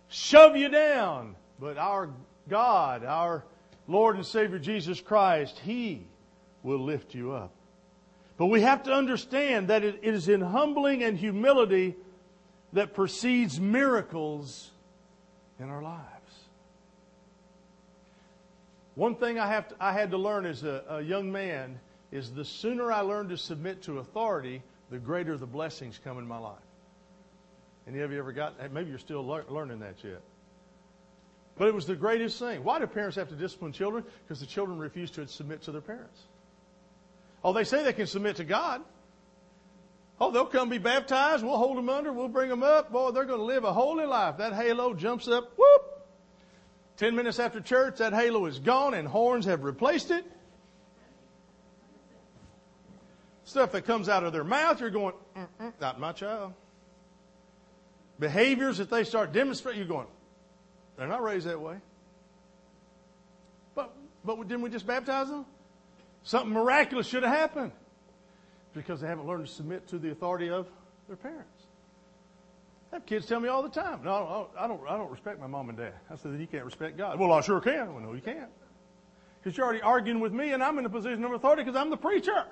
shove 0.09 0.57
you 0.57 0.69
down, 0.69 1.37
but 1.59 1.79
our 1.79 2.11
God, 2.49 3.05
our 3.05 3.45
Lord 3.87 4.17
and 4.17 4.27
Savior 4.27 4.59
Jesus 4.59 5.01
Christ, 5.01 5.59
He 5.59 6.07
will 6.63 6.81
lift 6.81 7.15
you 7.15 7.33
up. 7.33 7.53
But 8.37 8.47
we 8.47 8.61
have 8.63 8.85
to 8.85 8.93
understand 8.93 9.69
that 9.69 9.83
it 9.83 10.01
is 10.03 10.29
in 10.29 10.41
humbling 10.41 11.03
and 11.03 11.19
humility 11.19 11.97
that 12.73 12.95
precedes 12.95 13.59
miracles 13.59 14.71
in 15.59 15.69
our 15.71 15.83
lives. 15.83 16.05
One 18.95 19.15
thing 19.15 19.39
I, 19.39 19.49
have 19.49 19.69
to, 19.69 19.77
I 19.81 19.93
had 19.93 20.11
to 20.11 20.19
learn 20.19 20.45
as 20.45 20.65
a, 20.65 20.85
a 20.89 21.01
young 21.01 21.31
man 21.31 21.79
is 22.11 22.33
the 22.33 22.45
sooner 22.45 22.93
I 22.93 23.01
learn 23.01 23.29
to 23.29 23.37
submit 23.37 23.83
to 23.83 23.99
authority, 23.99 24.63
the 24.91 24.99
greater 24.99 25.37
the 25.37 25.47
blessings 25.47 26.01
come 26.03 26.19
in 26.19 26.27
my 26.27 26.39
life. 26.39 26.57
Any 27.89 28.01
of 28.01 28.13
you 28.13 28.19
ever 28.19 28.33
got, 28.33 28.73
maybe 28.73 28.91
you're 28.91 28.99
still 28.99 29.27
lear, 29.27 29.45
learning 29.49 29.79
that 29.81 29.97
yet. 30.05 30.21
But 31.57 31.69
it 31.69 31.75
was 31.75 31.87
the 31.87 31.97
greatest 31.97 32.39
thing. 32.39 32.63
Why 32.63 32.79
do 32.79 32.87
parents 32.87 33.17
have 33.17 33.31
to 33.31 33.35
discipline 33.35 33.73
children? 33.73 34.05
Because 34.25 34.41
the 34.41 34.47
children 34.47 34.79
refuse 34.79 35.11
to 35.13 35.27
submit 35.27 35.63
to 35.63 35.73
their 35.73 35.81
parents. 35.81 36.21
Oh, 37.43 37.53
they 37.53 37.65
say 37.65 37.83
they 37.83 37.93
can 37.93 38.07
submit 38.07 38.37
to 38.37 38.45
God. 38.45 38.83
Oh, 40.21 40.31
they'll 40.31 40.47
come 40.47 40.69
be 40.69 40.79
baptized. 40.79 41.43
We'll 41.45 41.57
hold 41.57 41.79
them 41.79 41.89
under. 41.89 42.13
We'll 42.13 42.29
bring 42.29 42.51
them 42.51 42.63
up. 42.63 42.93
Boy, 42.93 43.11
they're 43.13 43.25
going 43.25 43.39
to 43.39 43.45
live 43.45 43.65
a 43.65 43.73
holy 43.73 44.05
life. 44.05 44.37
That 44.39 44.53
halo 44.53 44.93
jumps 44.93 45.27
up. 45.27 45.53
Whoop. 45.57 45.83
Ten 46.97 47.15
minutes 47.15 47.39
after 47.39 47.61
church, 47.61 47.99
that 47.99 48.13
halo 48.13 48.47
is 48.47 48.59
gone 48.59 48.93
and 48.93 49.09
horns 49.09 49.47
have 49.47 49.63
replaced 49.63 50.11
it. 50.11 50.25
Stuff 53.45 53.73
that 53.73 53.87
comes 53.87 54.09
out 54.09 54.25
of 54.25 54.33
their 54.33 54.45
mouth, 54.45 54.81
you're 54.81 54.91
going, 54.91 55.15
not 55.81 55.99
my 55.99 56.13
child. 56.13 56.53
Behaviors 58.19 58.79
that 58.79 58.91
they 58.91 59.05
start 59.05 59.33
demonstrating, 59.33 59.81
you're 59.81 59.89
going, 59.89 60.07
they're 60.97 61.07
not 61.07 61.23
raised 61.23 61.47
that 61.47 61.61
way. 61.61 61.77
But, 63.75 63.95
but 64.25 64.37
didn't 64.49 64.63
we 64.63 64.71
just 64.71 64.87
baptize 64.87 65.29
them? 65.29 65.47
Something 66.25 66.53
miraculous 66.53 67.07
should 67.07 67.23
have 67.23 67.35
happened 67.35 67.73
because 68.75 69.01
they 69.01 69.07
haven't 69.07 69.27
learned 69.27 69.47
to 69.47 69.53
submit 69.53 69.87
to 69.89 69.99
the 69.99 70.11
authority 70.11 70.51
of 70.51 70.67
their 71.07 71.17
parents. 71.17 71.67
I 72.93 72.97
have 72.97 73.07
kids 73.07 73.27
tell 73.27 73.39
me 73.39 73.49
all 73.49 73.63
the 73.63 73.69
time, 73.69 74.01
no, 74.03 74.49
I 74.59 74.67
don't, 74.67 74.81
I 74.89 74.97
don't 74.97 75.11
respect 75.11 75.39
my 75.41 75.47
mom 75.47 75.69
and 75.69 75.79
dad. 75.79 75.95
I 76.11 76.17
said, 76.17 76.39
you 76.41 76.47
can't 76.47 76.65
respect 76.65 76.97
God. 76.97 77.19
Well, 77.19 77.33
I 77.33 77.41
sure 77.41 77.61
can. 77.61 77.95
Well, 77.95 78.03
no, 78.03 78.15
you 78.15 78.21
can't. 78.21 78.51
Because 79.41 79.57
you're 79.57 79.67
already 79.67 79.83
arguing 79.83 80.21
with 80.21 80.33
me 80.33 80.53
and 80.53 80.63
I'm 80.63 80.79
in 80.79 80.87
a 80.87 80.91
position 80.91 81.23
of 81.25 81.33
authority 81.33 81.63
because 81.63 81.77
I'm 81.77 81.91
the 81.91 81.97
preacher. 81.97 82.45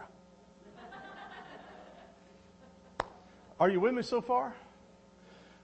Are 3.58 3.70
you 3.70 3.80
with 3.80 3.94
me 3.94 4.02
so 4.02 4.20
far? 4.20 4.54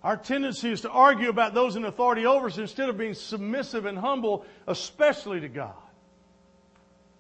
Our 0.05 0.17
tendency 0.17 0.71
is 0.71 0.81
to 0.81 0.91
argue 0.91 1.29
about 1.29 1.55
those 1.55 1.77
in 1.77 1.85
authority 1.85 2.27
over 2.27 2.49
us 2.49 2.59
instead 2.59 2.89
of 2.89 2.99
being 2.99 3.15
submissive 3.15 3.87
and 3.87 3.97
humble, 3.97 4.45
especially 4.67 5.41
to 5.41 5.49
God. 5.49 5.75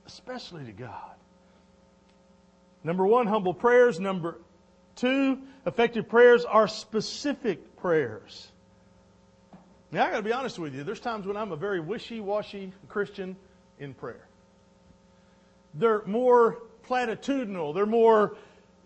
Especially 0.06 0.64
to 0.64 0.72
God. 0.72 1.12
Number 2.82 3.06
one, 3.06 3.28
humble 3.28 3.54
prayers. 3.54 4.00
Number 4.00 4.38
two, 4.96 5.38
effective 5.64 6.08
prayers 6.08 6.44
are 6.44 6.66
specific 6.66 7.76
prayers. 7.76 8.48
Now, 9.92 10.06
I 10.06 10.10
got 10.10 10.16
to 10.16 10.22
be 10.22 10.32
honest 10.32 10.58
with 10.58 10.74
you. 10.74 10.82
There's 10.82 11.00
times 11.00 11.26
when 11.26 11.36
I'm 11.36 11.52
a 11.52 11.56
very 11.56 11.78
wishy 11.78 12.18
washy 12.18 12.72
Christian 12.88 13.36
in 13.78 13.94
prayer. 13.94 14.26
They're 15.74 16.02
more 16.06 16.62
platitudinal, 16.88 17.74
they're 17.74 17.86
more 17.86 18.36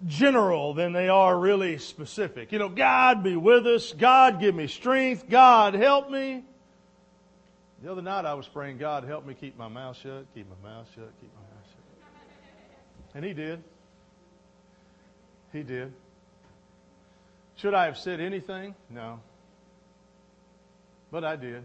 general 0.05 0.75
than 0.75 0.93
they 0.93 1.09
are 1.09 1.39
really 1.39 1.79
specific. 1.79 2.53
You 2.53 2.59
know, 2.59 2.69
God 2.69 3.23
be 3.23 3.37
with 3.37 3.67
us, 3.67 3.93
God 3.93 4.41
give 4.41 4.55
me 4.55 4.67
strength, 4.67 5.29
God 5.29 5.75
help 5.75 6.11
me. 6.11 6.45
The 7.83 7.93
other 7.93 8.03
night 8.03 8.25
I 8.25 8.35
was 8.35 8.47
praying, 8.47 8.79
God 8.79 9.05
help 9.05 9.27
me 9.27 9.35
keep 9.35 9.57
my 9.57 9.69
mouth 9.69 9.97
shut, 9.97 10.27
keep 10.35 10.47
my 10.49 10.69
mouth 10.69 10.87
shut, 10.95 11.11
keep 11.21 11.31
my 11.35 11.41
mouth 11.41 11.67
shut. 11.69 13.15
And 13.15 13.25
He 13.25 13.33
did. 13.33 13.63
He 15.53 15.63
did. 15.63 15.93
Should 17.57 17.75
I 17.75 17.87
have 17.87 17.97
said 17.97 18.21
anything? 18.21 18.75
No. 18.91 19.21
But 21.11 21.25
I 21.25 21.37
did. 21.37 21.63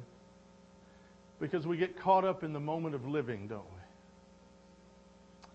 Because 1.40 1.68
we 1.68 1.76
get 1.76 2.00
caught 2.00 2.24
up 2.24 2.44
in 2.44 2.54
the 2.54 2.60
moment 2.60 2.96
of 2.96 3.06
living, 3.06 3.48
don't 3.48 3.66
we? 3.76 3.81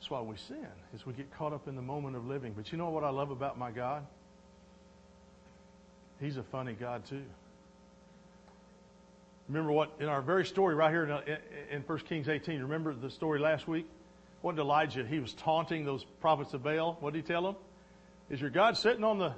That's 0.06 0.12
why 0.12 0.20
we 0.20 0.36
sin, 0.36 0.68
is 0.94 1.04
we 1.04 1.14
get 1.14 1.36
caught 1.36 1.52
up 1.52 1.66
in 1.66 1.74
the 1.74 1.82
moment 1.82 2.14
of 2.14 2.24
living. 2.28 2.52
But 2.52 2.70
you 2.70 2.78
know 2.78 2.90
what 2.90 3.02
I 3.02 3.10
love 3.10 3.32
about 3.32 3.58
my 3.58 3.72
God? 3.72 4.06
He's 6.20 6.36
a 6.36 6.44
funny 6.44 6.74
God 6.74 7.04
too. 7.06 7.24
Remember 9.48 9.72
what 9.72 9.96
in 9.98 10.06
our 10.06 10.22
very 10.22 10.46
story 10.46 10.76
right 10.76 10.92
here 10.92 11.02
in, 11.02 11.76
in 11.78 11.82
1 11.82 11.98
Kings 12.08 12.28
18. 12.28 12.62
Remember 12.62 12.94
the 12.94 13.10
story 13.10 13.40
last 13.40 13.66
week? 13.66 13.84
What 14.42 14.54
did 14.54 14.62
Elijah? 14.62 15.04
He 15.04 15.18
was 15.18 15.32
taunting 15.32 15.84
those 15.84 16.04
prophets 16.20 16.54
of 16.54 16.62
Baal. 16.62 16.96
What 17.00 17.12
did 17.12 17.24
he 17.24 17.26
tell 17.26 17.42
them? 17.42 17.56
Is 18.30 18.40
your 18.40 18.50
God 18.50 18.76
sitting 18.76 19.02
on 19.02 19.18
the 19.18 19.34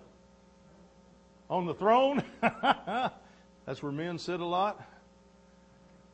on 1.49 1.65
the 1.65 1.75
throne? 1.75 2.23
That's 2.43 3.83
where 3.83 3.91
men 3.91 4.19
sit 4.19 4.39
a 4.39 4.45
lot. 4.45 4.87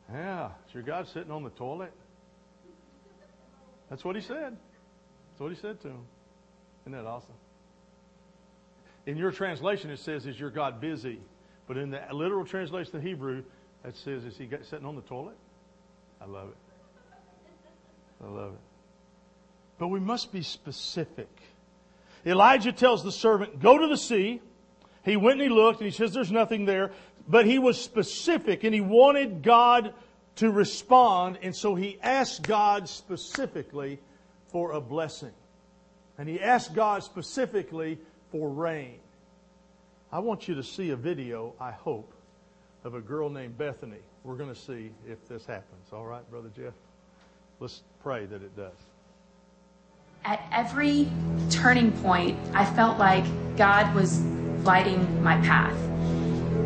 Yeah, 0.09 0.51
is 0.69 0.73
your 0.73 0.83
God 0.83 1.09
sitting 1.09 1.31
on 1.31 1.43
the 1.43 1.49
toilet? 1.49 1.91
That's 3.95 4.03
what 4.03 4.17
he 4.17 4.21
said. 4.21 4.57
That's 5.31 5.39
what 5.39 5.53
he 5.53 5.55
said 5.55 5.79
to 5.83 5.87
him. 5.87 6.01
Isn't 6.81 6.91
that 6.91 7.07
awesome? 7.07 7.31
In 9.05 9.15
your 9.15 9.31
translation, 9.31 9.89
it 9.89 9.99
says, 9.99 10.25
Is 10.25 10.37
your 10.37 10.49
God 10.49 10.81
busy? 10.81 11.21
But 11.65 11.77
in 11.77 11.91
the 11.91 12.01
literal 12.11 12.43
translation 12.43 12.97
of 12.97 13.03
Hebrew, 13.03 13.43
it 13.85 13.95
says, 13.95 14.25
Is 14.25 14.37
he 14.37 14.49
sitting 14.63 14.85
on 14.85 14.97
the 14.97 15.01
toilet? 15.01 15.37
I 16.19 16.25
love 16.25 16.49
it. 16.49 16.57
I 18.21 18.27
love 18.27 18.55
it. 18.55 18.59
But 19.77 19.87
we 19.87 20.01
must 20.01 20.33
be 20.33 20.41
specific. 20.41 21.29
Elijah 22.25 22.73
tells 22.73 23.01
the 23.01 23.13
servant, 23.13 23.61
Go 23.61 23.77
to 23.77 23.87
the 23.87 23.95
sea. 23.95 24.41
He 25.05 25.15
went 25.15 25.39
and 25.39 25.49
he 25.49 25.55
looked 25.55 25.79
and 25.79 25.89
he 25.89 25.95
says, 25.95 26.11
There's 26.11 26.33
nothing 26.33 26.65
there. 26.65 26.91
But 27.29 27.45
he 27.45 27.59
was 27.59 27.81
specific 27.81 28.65
and 28.65 28.75
he 28.75 28.81
wanted 28.81 29.41
God 29.41 29.93
to 30.37 30.51
respond. 30.51 31.39
And 31.41 31.55
so 31.55 31.75
he 31.75 31.97
asked 32.01 32.43
God 32.43 32.89
specifically 32.89 33.99
for 34.47 34.71
a 34.71 34.81
blessing. 34.81 35.33
And 36.17 36.29
he 36.29 36.39
asked 36.39 36.73
God 36.73 37.03
specifically 37.03 37.97
for 38.31 38.49
rain. 38.49 38.99
I 40.11 40.19
want 40.19 40.47
you 40.47 40.55
to 40.55 40.63
see 40.63 40.91
a 40.91 40.95
video, 40.95 41.53
I 41.59 41.71
hope, 41.71 42.13
of 42.83 42.95
a 42.95 43.01
girl 43.01 43.29
named 43.29 43.57
Bethany. 43.57 43.97
We're 44.23 44.37
going 44.37 44.53
to 44.53 44.59
see 44.59 44.91
if 45.07 45.27
this 45.27 45.45
happens. 45.45 45.91
All 45.91 46.05
right, 46.05 46.29
Brother 46.29 46.49
Jeff? 46.55 46.73
Let's 47.59 47.83
pray 48.01 48.25
that 48.25 48.41
it 48.41 48.55
does 48.55 48.71
at 50.25 50.41
every 50.51 51.07
turning 51.51 51.91
point, 52.01 52.37
I 52.53 52.65
felt 52.65 52.97
like 52.97 53.23
God 53.55 53.93
was 53.93 54.21
lighting 54.63 55.23
my 55.23 55.37
path. 55.41 55.77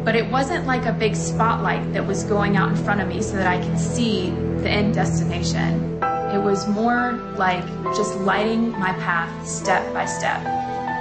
But 0.03 0.15
it 0.15 0.29
wasn't 0.31 0.65
like 0.65 0.85
a 0.85 0.93
big 0.93 1.15
spotlight 1.15 1.93
that 1.93 2.05
was 2.05 2.23
going 2.23 2.55
out 2.55 2.69
in 2.69 2.75
front 2.75 3.01
of 3.01 3.07
me 3.07 3.21
so 3.21 3.35
that 3.35 3.47
I 3.47 3.61
could 3.61 3.79
see 3.79 4.29
the 4.29 4.69
end 4.69 4.93
destination. 4.93 6.01
It 6.33 6.41
was 6.41 6.67
more 6.67 7.13
like 7.37 7.65
just 7.95 8.15
lighting 8.17 8.71
my 8.71 8.93
path 8.93 9.47
step 9.47 9.93
by 9.93 10.05
step. 10.05 10.39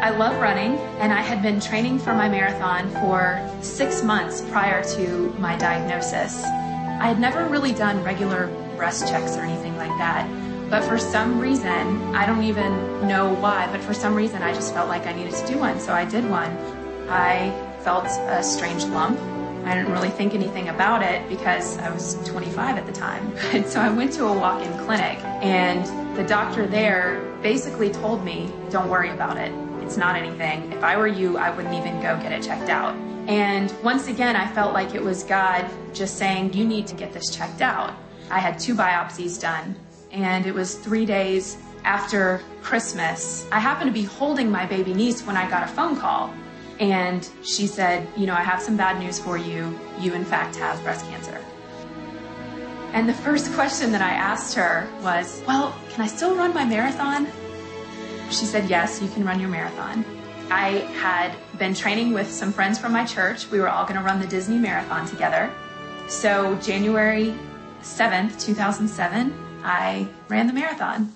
I 0.01 0.11
love 0.11 0.41
running, 0.41 0.77
and 1.01 1.13
I 1.13 1.23
had 1.23 1.43
been 1.43 1.61
training 1.61 1.99
for 1.99 2.15
my 2.15 2.29
marathon 2.29 2.89
for 3.03 3.45
six 3.63 4.03
months 4.03 4.43
prior 4.43 4.85
to 4.95 5.35
my 5.39 5.57
diagnosis. 5.57 6.45
I 6.45 7.09
had 7.09 7.19
never 7.19 7.47
really 7.47 7.73
done 7.73 8.03
regular 8.05 8.47
breast 8.77 9.09
checks 9.09 9.37
or 9.37 9.41
anything 9.41 9.77
like 9.77 9.97
that. 9.99 10.29
But 10.71 10.85
for 10.85 10.99
some 10.99 11.41
reason, 11.41 12.15
I 12.15 12.27
don't 12.27 12.45
even 12.45 13.09
know 13.09 13.35
why, 13.35 13.69
but 13.73 13.81
for 13.81 13.95
some 13.95 14.15
reason 14.15 14.43
I 14.43 14.53
just 14.53 14.73
felt 14.73 14.89
like 14.89 15.07
I 15.07 15.13
needed 15.13 15.35
to 15.35 15.47
do 15.47 15.59
one, 15.59 15.81
so 15.81 15.93
I 15.93 16.05
did 16.05 16.29
one. 16.29 16.51
I 17.09 17.68
felt 17.83 18.07
a 18.07 18.43
strange 18.43 18.85
lump 18.85 19.19
I 19.69 19.75
didn't 19.75 19.93
really 19.93 20.09
think 20.09 20.33
anything 20.33 20.71
about 20.71 21.03
it 21.03 21.29
because 21.29 21.77
I 21.77 21.91
was 21.91 22.15
25 22.25 22.79
at 22.79 22.87
the 22.87 22.93
time. 22.93 23.31
And 23.53 23.67
so 23.73 23.81
I 23.81 23.91
went 23.91 24.15
to 24.15 24.25
a 24.25 24.33
walk-in 24.33 24.73
clinic 24.87 25.19
and 25.43 26.17
the 26.17 26.25
doctor 26.25 26.67
there 26.67 27.21
basically 27.43 27.91
told 27.91 28.25
me, 28.25 28.51
don't 28.71 28.89
worry 28.89 29.11
about 29.11 29.37
it. 29.37 29.53
It's 29.83 29.99
not 29.99 30.17
anything. 30.17 30.73
If 30.73 30.83
I 30.83 30.97
were 30.97 31.07
you, 31.07 31.37
I 31.37 31.51
wouldn't 31.51 31.75
even 31.75 32.01
go 32.01 32.17
get 32.17 32.33
it 32.33 32.43
checked 32.43 32.71
out. 32.71 32.95
And 33.29 33.71
once 33.85 34.09
again, 34.09 34.37
I 34.37 34.51
felt 34.53 34.73
like 34.73 34.95
it 34.95 35.03
was 35.03 35.23
God 35.23 35.69
just 35.93 36.17
saying, 36.17 36.55
you 36.55 36.65
need 36.65 36.87
to 36.87 36.95
get 36.95 37.13
this 37.13 37.29
checked 37.29 37.61
out. 37.61 37.95
I 38.31 38.39
had 38.39 38.59
two 38.59 38.75
biopsies 38.75 39.39
done 39.39 39.77
and 40.13 40.47
it 40.47 40.55
was 40.55 40.77
three 40.77 41.05
days 41.05 41.59
after 41.85 42.41
Christmas. 42.63 43.47
I 43.53 43.61
happened 43.61 43.89
to 43.89 43.93
be 43.93 44.05
holding 44.05 44.51
my 44.51 44.65
baby 44.65 44.95
niece 44.95 45.27
when 45.27 45.37
I 45.37 45.49
got 45.51 45.63
a 45.63 45.67
phone 45.67 45.95
call 45.95 46.33
and 46.81 47.29
she 47.43 47.67
said, 47.67 48.09
You 48.17 48.27
know, 48.27 48.35
I 48.35 48.43
have 48.43 48.63
some 48.63 48.77
bad 48.77 48.99
news 48.99 49.19
for 49.19 49.37
you. 49.37 49.79
You, 50.01 50.15
in 50.15 50.25
fact, 50.25 50.57
have 50.57 50.83
breast 50.83 51.05
cancer. 51.07 51.45
And 52.93 53.09
the 53.09 53.15
first 53.15 53.53
question 53.55 53.93
that 53.93 54.03
I 54.03 54.11
asked 54.11 54.55
her 54.55 54.89
was, 55.03 55.43
Well, 55.47 55.75
can 55.91 56.03
I 56.03 56.07
still 56.07 56.35
run 56.35 56.55
my 56.55 56.65
marathon? 56.65 57.27
She 58.31 58.45
said, 58.45 58.69
Yes, 58.69 59.01
you 59.03 59.09
can 59.09 59.25
run 59.25 59.41
your 59.41 59.49
marathon. 59.49 60.05
I 60.51 60.79
had 61.01 61.35
been 61.59 61.75
training 61.75 62.15
with 62.15 62.31
some 62.31 62.53
friends 62.53 62.79
from 62.79 62.93
my 62.93 63.05
church. 63.05 63.51
We 63.51 63.61
were 63.61 63.69
all 63.69 63.85
going 63.85 63.97
to 63.97 64.03
run 64.03 64.19
the 64.19 64.27
Disney 64.27 64.59
Marathon 64.59 65.07
together. 65.07 65.53
So, 66.09 66.55
January 66.57 67.35
7th, 67.83 68.41
2007, 68.41 69.35
I 69.63 70.09
ran 70.29 70.47
the 70.47 70.55
marathon. 70.55 71.15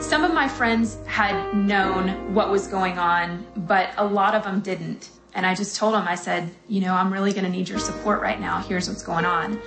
Some 0.00 0.24
of 0.24 0.32
my 0.32 0.48
friends 0.48 0.98
had 1.06 1.54
known 1.54 2.34
what 2.34 2.50
was 2.50 2.66
going 2.66 2.98
on, 2.98 3.46
but 3.56 3.90
a 3.96 4.04
lot 4.06 4.34
of 4.34 4.42
them 4.42 4.60
didn't. 4.60 5.10
And 5.34 5.44
I 5.44 5.54
just 5.54 5.76
told 5.76 5.94
them, 5.94 6.08
I 6.08 6.14
said, 6.14 6.50
you 6.66 6.80
know, 6.80 6.94
I'm 6.94 7.12
really 7.12 7.32
going 7.32 7.44
to 7.44 7.50
need 7.50 7.68
your 7.68 7.78
support 7.78 8.22
right 8.22 8.40
now. 8.40 8.62
Here's 8.62 8.88
what's 8.88 9.02
going 9.02 9.26
on. 9.26 9.60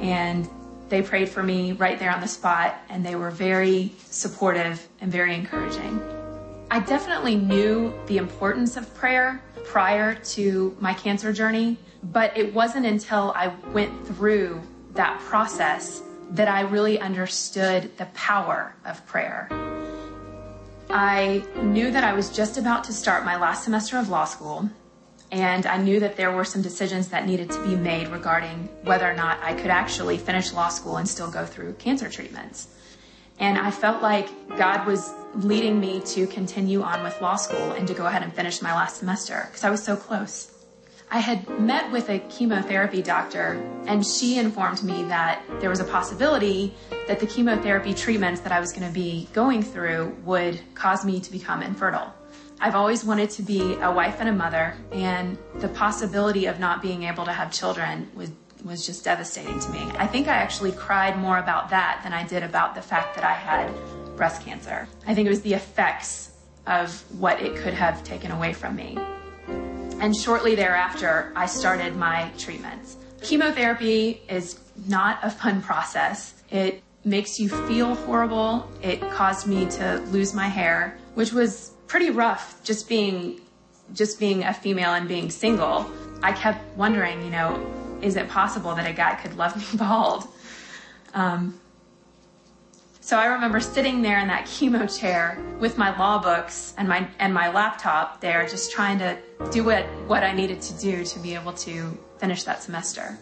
And 0.00 0.48
they 0.88 1.02
prayed 1.02 1.28
for 1.28 1.42
me 1.42 1.72
right 1.72 1.98
there 1.98 2.12
on 2.12 2.20
the 2.20 2.28
spot, 2.28 2.80
and 2.88 3.04
they 3.04 3.16
were 3.16 3.30
very 3.30 3.92
supportive 4.04 4.88
and 5.00 5.10
very 5.10 5.34
encouraging. 5.34 6.00
I 6.70 6.78
definitely 6.78 7.34
knew 7.34 7.92
the 8.06 8.18
importance 8.18 8.76
of 8.76 8.92
prayer 8.94 9.42
prior 9.64 10.14
to 10.14 10.76
my 10.78 10.94
cancer 10.94 11.32
journey, 11.32 11.76
but 12.04 12.36
it 12.36 12.54
wasn't 12.54 12.86
until 12.86 13.32
I 13.34 13.48
went 13.72 14.06
through 14.06 14.60
that 14.92 15.18
process 15.20 16.02
that 16.30 16.48
I 16.48 16.60
really 16.60 16.98
understood 16.98 17.96
the 17.98 18.06
power 18.06 18.74
of 18.84 19.04
prayer. 19.06 19.48
I 20.88 21.44
knew 21.62 21.90
that 21.90 22.04
I 22.04 22.12
was 22.12 22.30
just 22.30 22.58
about 22.58 22.84
to 22.84 22.92
start 22.92 23.24
my 23.24 23.36
last 23.36 23.64
semester 23.64 23.98
of 23.98 24.08
law 24.08 24.24
school, 24.24 24.68
and 25.30 25.66
I 25.66 25.76
knew 25.76 26.00
that 26.00 26.16
there 26.16 26.32
were 26.32 26.44
some 26.44 26.62
decisions 26.62 27.08
that 27.08 27.26
needed 27.26 27.50
to 27.50 27.62
be 27.62 27.76
made 27.76 28.08
regarding 28.08 28.68
whether 28.82 29.08
or 29.08 29.14
not 29.14 29.38
I 29.42 29.54
could 29.54 29.70
actually 29.70 30.18
finish 30.18 30.52
law 30.52 30.68
school 30.68 30.96
and 30.96 31.08
still 31.08 31.30
go 31.30 31.46
through 31.46 31.74
cancer 31.74 32.08
treatments. 32.08 32.68
And 33.38 33.56
I 33.56 33.70
felt 33.70 34.02
like 34.02 34.28
God 34.58 34.86
was 34.86 35.14
leading 35.34 35.80
me 35.80 36.00
to 36.06 36.26
continue 36.26 36.82
on 36.82 37.02
with 37.02 37.20
law 37.20 37.36
school 37.36 37.72
and 37.72 37.86
to 37.86 37.94
go 37.94 38.06
ahead 38.06 38.22
and 38.22 38.32
finish 38.32 38.60
my 38.60 38.74
last 38.74 38.96
semester 38.96 39.46
because 39.46 39.64
I 39.64 39.70
was 39.70 39.82
so 39.82 39.96
close. 39.96 40.52
I 41.12 41.18
had 41.18 41.48
met 41.58 41.90
with 41.90 42.08
a 42.08 42.20
chemotherapy 42.20 43.02
doctor, 43.02 43.60
and 43.86 44.06
she 44.06 44.38
informed 44.38 44.84
me 44.84 45.02
that 45.04 45.42
there 45.60 45.68
was 45.68 45.80
a 45.80 45.84
possibility 45.84 46.72
that 47.08 47.18
the 47.18 47.26
chemotherapy 47.26 47.94
treatments 47.94 48.40
that 48.42 48.52
I 48.52 48.60
was 48.60 48.72
going 48.72 48.86
to 48.86 48.94
be 48.94 49.28
going 49.32 49.60
through 49.60 50.16
would 50.24 50.60
cause 50.74 51.04
me 51.04 51.18
to 51.18 51.32
become 51.32 51.62
infertile. 51.62 52.14
I've 52.60 52.76
always 52.76 53.04
wanted 53.04 53.30
to 53.30 53.42
be 53.42 53.74
a 53.80 53.90
wife 53.90 54.18
and 54.20 54.28
a 54.28 54.32
mother, 54.32 54.76
and 54.92 55.36
the 55.56 55.68
possibility 55.68 56.46
of 56.46 56.60
not 56.60 56.80
being 56.80 57.02
able 57.02 57.24
to 57.24 57.32
have 57.32 57.50
children 57.50 58.08
was 58.14 58.30
was 58.64 58.84
just 58.84 59.02
devastating 59.04 59.58
to 59.58 59.70
me. 59.70 59.80
I 59.96 60.06
think 60.06 60.28
I 60.28 60.34
actually 60.34 60.72
cried 60.72 61.16
more 61.18 61.38
about 61.38 61.70
that 61.70 62.00
than 62.04 62.12
I 62.12 62.24
did 62.24 62.42
about 62.42 62.74
the 62.74 62.82
fact 62.82 63.14
that 63.14 63.24
I 63.24 63.32
had 63.32 63.72
breast 64.16 64.44
cancer. 64.44 64.86
I 65.06 65.14
think 65.14 65.24
it 65.24 65.30
was 65.30 65.40
the 65.40 65.54
effects 65.54 66.32
of 66.66 67.02
what 67.18 67.40
it 67.40 67.56
could 67.56 67.72
have 67.72 68.04
taken 68.04 68.30
away 68.30 68.52
from 68.52 68.76
me. 68.76 68.98
And 70.00 70.16
shortly 70.16 70.54
thereafter, 70.54 71.30
I 71.36 71.44
started 71.44 71.94
my 71.94 72.30
treatments. 72.38 72.96
Chemotherapy 73.20 74.22
is 74.28 74.58
not 74.86 75.18
a 75.22 75.30
fun 75.30 75.60
process. 75.60 76.42
It 76.50 76.82
makes 77.04 77.38
you 77.38 77.50
feel 77.68 77.94
horrible. 77.94 78.66
It 78.82 79.00
caused 79.10 79.46
me 79.46 79.66
to 79.66 79.98
lose 80.06 80.32
my 80.34 80.48
hair, 80.48 80.96
which 81.14 81.32
was 81.32 81.72
pretty 81.86 82.10
rough 82.10 82.62
just 82.64 82.88
being 82.88 83.40
just 83.92 84.20
being 84.20 84.44
a 84.44 84.54
female 84.54 84.94
and 84.94 85.06
being 85.08 85.28
single. 85.30 85.90
I 86.22 86.32
kept 86.32 86.64
wondering, 86.76 87.22
you 87.22 87.30
know, 87.30 87.98
is 88.00 88.16
it 88.16 88.28
possible 88.28 88.74
that 88.76 88.88
a 88.88 88.92
guy 88.92 89.16
could 89.16 89.36
love 89.36 89.56
me 89.56 89.64
bald? 89.78 90.28
Um, 91.12 91.60
so 93.10 93.18
I 93.18 93.24
remember 93.24 93.58
sitting 93.58 94.02
there 94.02 94.20
in 94.20 94.28
that 94.28 94.44
chemo 94.44 94.86
chair 94.86 95.36
with 95.58 95.76
my 95.76 95.98
law 95.98 96.22
books 96.22 96.74
and 96.78 96.88
my 96.88 97.08
and 97.18 97.34
my 97.34 97.50
laptop 97.50 98.20
there, 98.20 98.46
just 98.46 98.70
trying 98.70 99.00
to 99.00 99.18
do 99.50 99.64
what, 99.64 99.84
what 100.06 100.22
I 100.22 100.32
needed 100.32 100.62
to 100.62 100.78
do 100.78 101.04
to 101.04 101.18
be 101.18 101.34
able 101.34 101.52
to 101.54 101.98
finish 102.18 102.44
that 102.44 102.62
semester. 102.62 103.18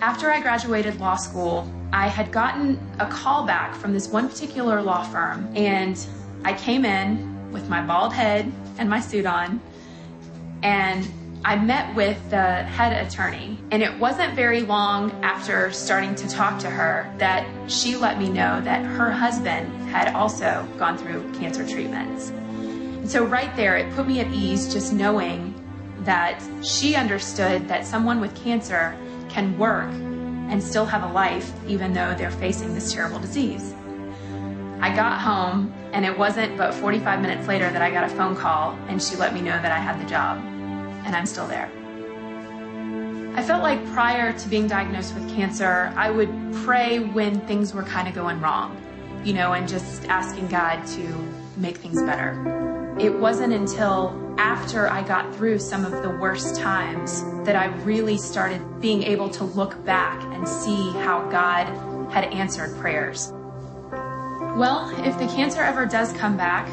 After 0.00 0.32
I 0.32 0.40
graduated 0.40 0.98
law 0.98 1.14
school, 1.14 1.72
I 1.92 2.08
had 2.08 2.32
gotten 2.32 2.80
a 2.98 3.06
call 3.06 3.46
back 3.46 3.76
from 3.76 3.92
this 3.92 4.08
one 4.08 4.28
particular 4.28 4.82
law 4.82 5.04
firm, 5.04 5.48
and 5.56 6.04
I 6.42 6.54
came 6.54 6.84
in 6.84 7.52
with 7.52 7.68
my 7.68 7.80
bald 7.80 8.12
head 8.12 8.52
and 8.78 8.90
my 8.90 8.98
suit 8.98 9.24
on, 9.24 9.60
and 10.64 11.08
I 11.44 11.56
met 11.56 11.94
with 11.94 12.30
the 12.30 12.64
head 12.64 13.06
attorney, 13.06 13.58
and 13.70 13.80
it 13.82 13.96
wasn't 13.98 14.34
very 14.34 14.62
long 14.62 15.12
after 15.22 15.70
starting 15.70 16.14
to 16.16 16.28
talk 16.28 16.58
to 16.60 16.70
her 16.70 17.12
that 17.18 17.46
she 17.70 17.96
let 17.96 18.18
me 18.18 18.28
know 18.28 18.60
that 18.62 18.84
her 18.84 19.10
husband 19.10 19.72
had 19.88 20.14
also 20.14 20.68
gone 20.78 20.98
through 20.98 21.32
cancer 21.34 21.66
treatments. 21.66 22.30
And 22.30 23.08
so, 23.08 23.24
right 23.24 23.54
there, 23.54 23.76
it 23.76 23.94
put 23.94 24.08
me 24.08 24.18
at 24.20 24.26
ease 24.32 24.72
just 24.72 24.92
knowing 24.92 25.54
that 26.00 26.42
she 26.62 26.96
understood 26.96 27.68
that 27.68 27.86
someone 27.86 28.20
with 28.20 28.34
cancer 28.34 28.96
can 29.28 29.56
work 29.56 29.90
and 30.50 30.62
still 30.62 30.86
have 30.86 31.08
a 31.08 31.12
life 31.12 31.52
even 31.68 31.92
though 31.92 32.14
they're 32.14 32.30
facing 32.32 32.74
this 32.74 32.92
terrible 32.92 33.20
disease. 33.20 33.74
I 34.80 34.94
got 34.94 35.20
home, 35.20 35.72
and 35.92 36.04
it 36.04 36.18
wasn't 36.18 36.56
but 36.56 36.74
45 36.74 37.20
minutes 37.20 37.46
later 37.46 37.70
that 37.70 37.82
I 37.82 37.90
got 37.90 38.04
a 38.04 38.08
phone 38.08 38.34
call, 38.34 38.72
and 38.88 39.00
she 39.00 39.14
let 39.16 39.34
me 39.34 39.40
know 39.40 39.62
that 39.62 39.70
I 39.70 39.78
had 39.78 40.00
the 40.00 40.08
job 40.08 40.42
and 41.04 41.14
I'm 41.14 41.26
still 41.26 41.46
there. 41.46 41.70
I 43.38 43.42
felt 43.44 43.62
like 43.62 43.84
prior 43.92 44.36
to 44.36 44.48
being 44.48 44.66
diagnosed 44.66 45.14
with 45.14 45.32
cancer, 45.32 45.92
I 45.96 46.10
would 46.10 46.28
pray 46.64 46.98
when 46.98 47.40
things 47.46 47.72
were 47.72 47.84
kind 47.84 48.08
of 48.08 48.14
going 48.14 48.40
wrong, 48.40 48.76
you 49.24 49.32
know, 49.32 49.52
and 49.52 49.68
just 49.68 50.04
asking 50.06 50.48
God 50.48 50.84
to 50.88 51.02
make 51.56 51.76
things 51.76 52.02
better. 52.02 52.96
It 52.98 53.16
wasn't 53.16 53.52
until 53.52 54.34
after 54.38 54.88
I 54.88 55.02
got 55.02 55.36
through 55.36 55.60
some 55.60 55.84
of 55.84 56.02
the 56.02 56.10
worst 56.10 56.56
times 56.56 57.22
that 57.44 57.54
I 57.54 57.66
really 57.84 58.18
started 58.18 58.80
being 58.80 59.04
able 59.04 59.28
to 59.30 59.44
look 59.44 59.84
back 59.84 60.20
and 60.34 60.48
see 60.48 60.90
how 61.04 61.28
God 61.30 61.66
had 62.10 62.24
answered 62.32 62.76
prayers. 62.78 63.32
Well, 64.56 64.92
if 65.06 65.16
the 65.16 65.28
cancer 65.28 65.62
ever 65.62 65.86
does 65.86 66.12
come 66.14 66.36
back, 66.36 66.68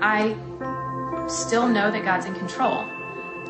I 0.00 0.36
still 1.28 1.66
know 1.66 1.90
that 1.90 2.04
God's 2.04 2.26
in 2.26 2.34
control 2.34 2.84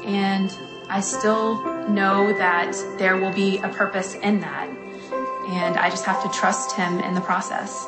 and 0.04 0.56
I 0.88 1.00
still 1.00 1.88
know 1.88 2.32
that 2.32 2.76
there 2.98 3.16
will 3.16 3.32
be 3.32 3.58
a 3.58 3.68
purpose 3.68 4.14
in 4.14 4.40
that. 4.40 4.68
And 4.68 5.76
I 5.76 5.90
just 5.90 6.04
have 6.04 6.22
to 6.22 6.28
trust 6.38 6.76
Him 6.76 7.00
in 7.00 7.14
the 7.14 7.20
process. 7.20 7.86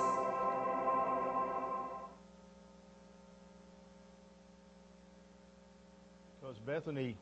Because 6.40 6.58
Bethany, 6.58 7.16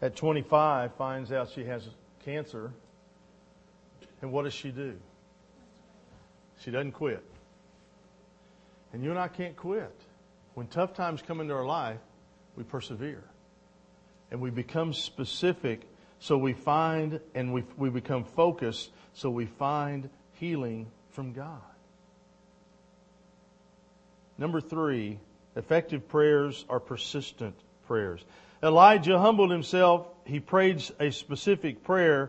at 0.00 0.16
25, 0.16 0.94
finds 0.94 1.30
out 1.30 1.50
she 1.50 1.64
has 1.64 1.88
cancer. 2.24 2.72
And 4.22 4.32
what 4.32 4.44
does 4.44 4.54
she 4.54 4.70
do? 4.70 4.96
She 6.60 6.70
doesn't 6.70 6.92
quit. 6.92 7.22
And 8.94 9.04
you 9.04 9.10
and 9.10 9.18
I 9.18 9.28
can't 9.28 9.56
quit. 9.56 9.94
When 10.54 10.68
tough 10.68 10.94
times 10.94 11.20
come 11.20 11.40
into 11.40 11.52
our 11.52 11.66
life, 11.66 11.98
we 12.56 12.64
persevere 12.64 13.24
and 14.34 14.42
we 14.42 14.50
become 14.50 14.92
specific 14.92 15.82
so 16.18 16.36
we 16.36 16.54
find 16.54 17.20
and 17.36 17.54
we, 17.54 17.62
we 17.76 17.88
become 17.88 18.24
focused 18.24 18.90
so 19.12 19.30
we 19.30 19.46
find 19.46 20.10
healing 20.32 20.90
from 21.10 21.32
God. 21.32 21.60
Number 24.36 24.60
three, 24.60 25.20
effective 25.54 26.08
prayers 26.08 26.64
are 26.68 26.80
persistent 26.80 27.54
prayers. 27.86 28.24
Elijah 28.60 29.20
humbled 29.20 29.52
himself. 29.52 30.08
He 30.24 30.40
prayed 30.40 30.82
a 30.98 31.12
specific 31.12 31.84
prayer, 31.84 32.28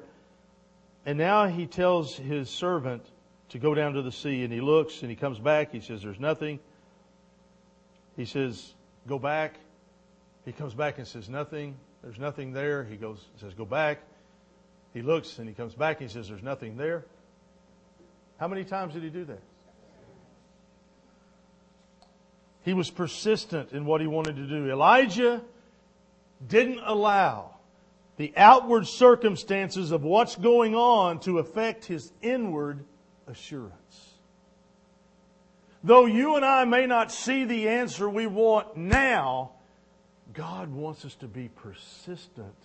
and 1.08 1.18
now 1.18 1.48
he 1.48 1.66
tells 1.66 2.16
his 2.16 2.52
servant 2.52 3.04
to 3.50 3.58
go 3.58 3.74
down 3.74 3.94
to 3.94 4.04
the 4.04 4.12
sea. 4.12 4.44
And 4.44 4.54
he 4.54 4.62
looks 4.62 5.02
and 5.02 5.10
he 5.10 5.16
comes 5.16 5.40
back. 5.40 5.72
He 5.72 5.80
says, 5.80 6.04
There's 6.04 6.20
nothing. 6.20 6.60
He 8.16 8.26
says, 8.26 8.76
Go 9.08 9.18
back. 9.18 9.56
He 10.46 10.52
comes 10.52 10.76
back 10.76 11.00
and 11.00 11.08
says, 11.08 11.28
Nothing. 11.28 11.76
There's 12.06 12.20
nothing 12.20 12.54
there. 12.54 12.84
He 12.84 12.98
goes, 12.98 13.18
says, 13.42 13.56
Go 13.56 13.66
back. 13.66 14.00
He 14.94 15.02
looks 15.02 15.40
and 15.40 15.50
he 15.50 15.56
comes 15.56 15.74
back 15.74 16.00
he 16.00 16.08
says, 16.08 16.30
There's 16.30 16.44
nothing 16.44 16.78
there. 16.78 17.04
How 18.40 18.48
many 18.48 18.64
times 18.64 18.94
did 18.94 19.02
he 19.02 19.10
do 19.10 19.26
that? 19.26 19.42
He 22.64 22.74
was 22.74 22.92
persistent 22.92 23.72
in 23.72 23.86
what 23.86 24.02
he 24.02 24.08
wanted 24.08 24.36
to 24.36 24.48
do. 24.48 24.70
Elijah 24.72 25.42
didn't 26.48 26.80
allow 26.86 27.56
the 28.18 28.34
outward 28.38 28.86
circumstances 28.88 29.92
of 29.92 30.04
what's 30.04 30.36
going 30.36 30.76
on 30.76 31.20
to 31.22 31.40
affect 31.40 31.86
his 31.86 32.12
inward 32.22 32.86
assurance. 33.28 34.14
Though 35.84 36.06
you 36.06 36.36
and 36.36 36.46
I 36.46 36.66
may 36.66 36.86
not 36.86 37.12
see 37.12 37.46
the 37.46 37.68
answer 37.70 38.08
we 38.08 38.28
want 38.28 38.78
now, 38.78 39.52
God 40.36 40.72
wants 40.74 41.06
us 41.06 41.16
to 41.16 41.28
be 41.28 41.50
persistent 41.50 42.56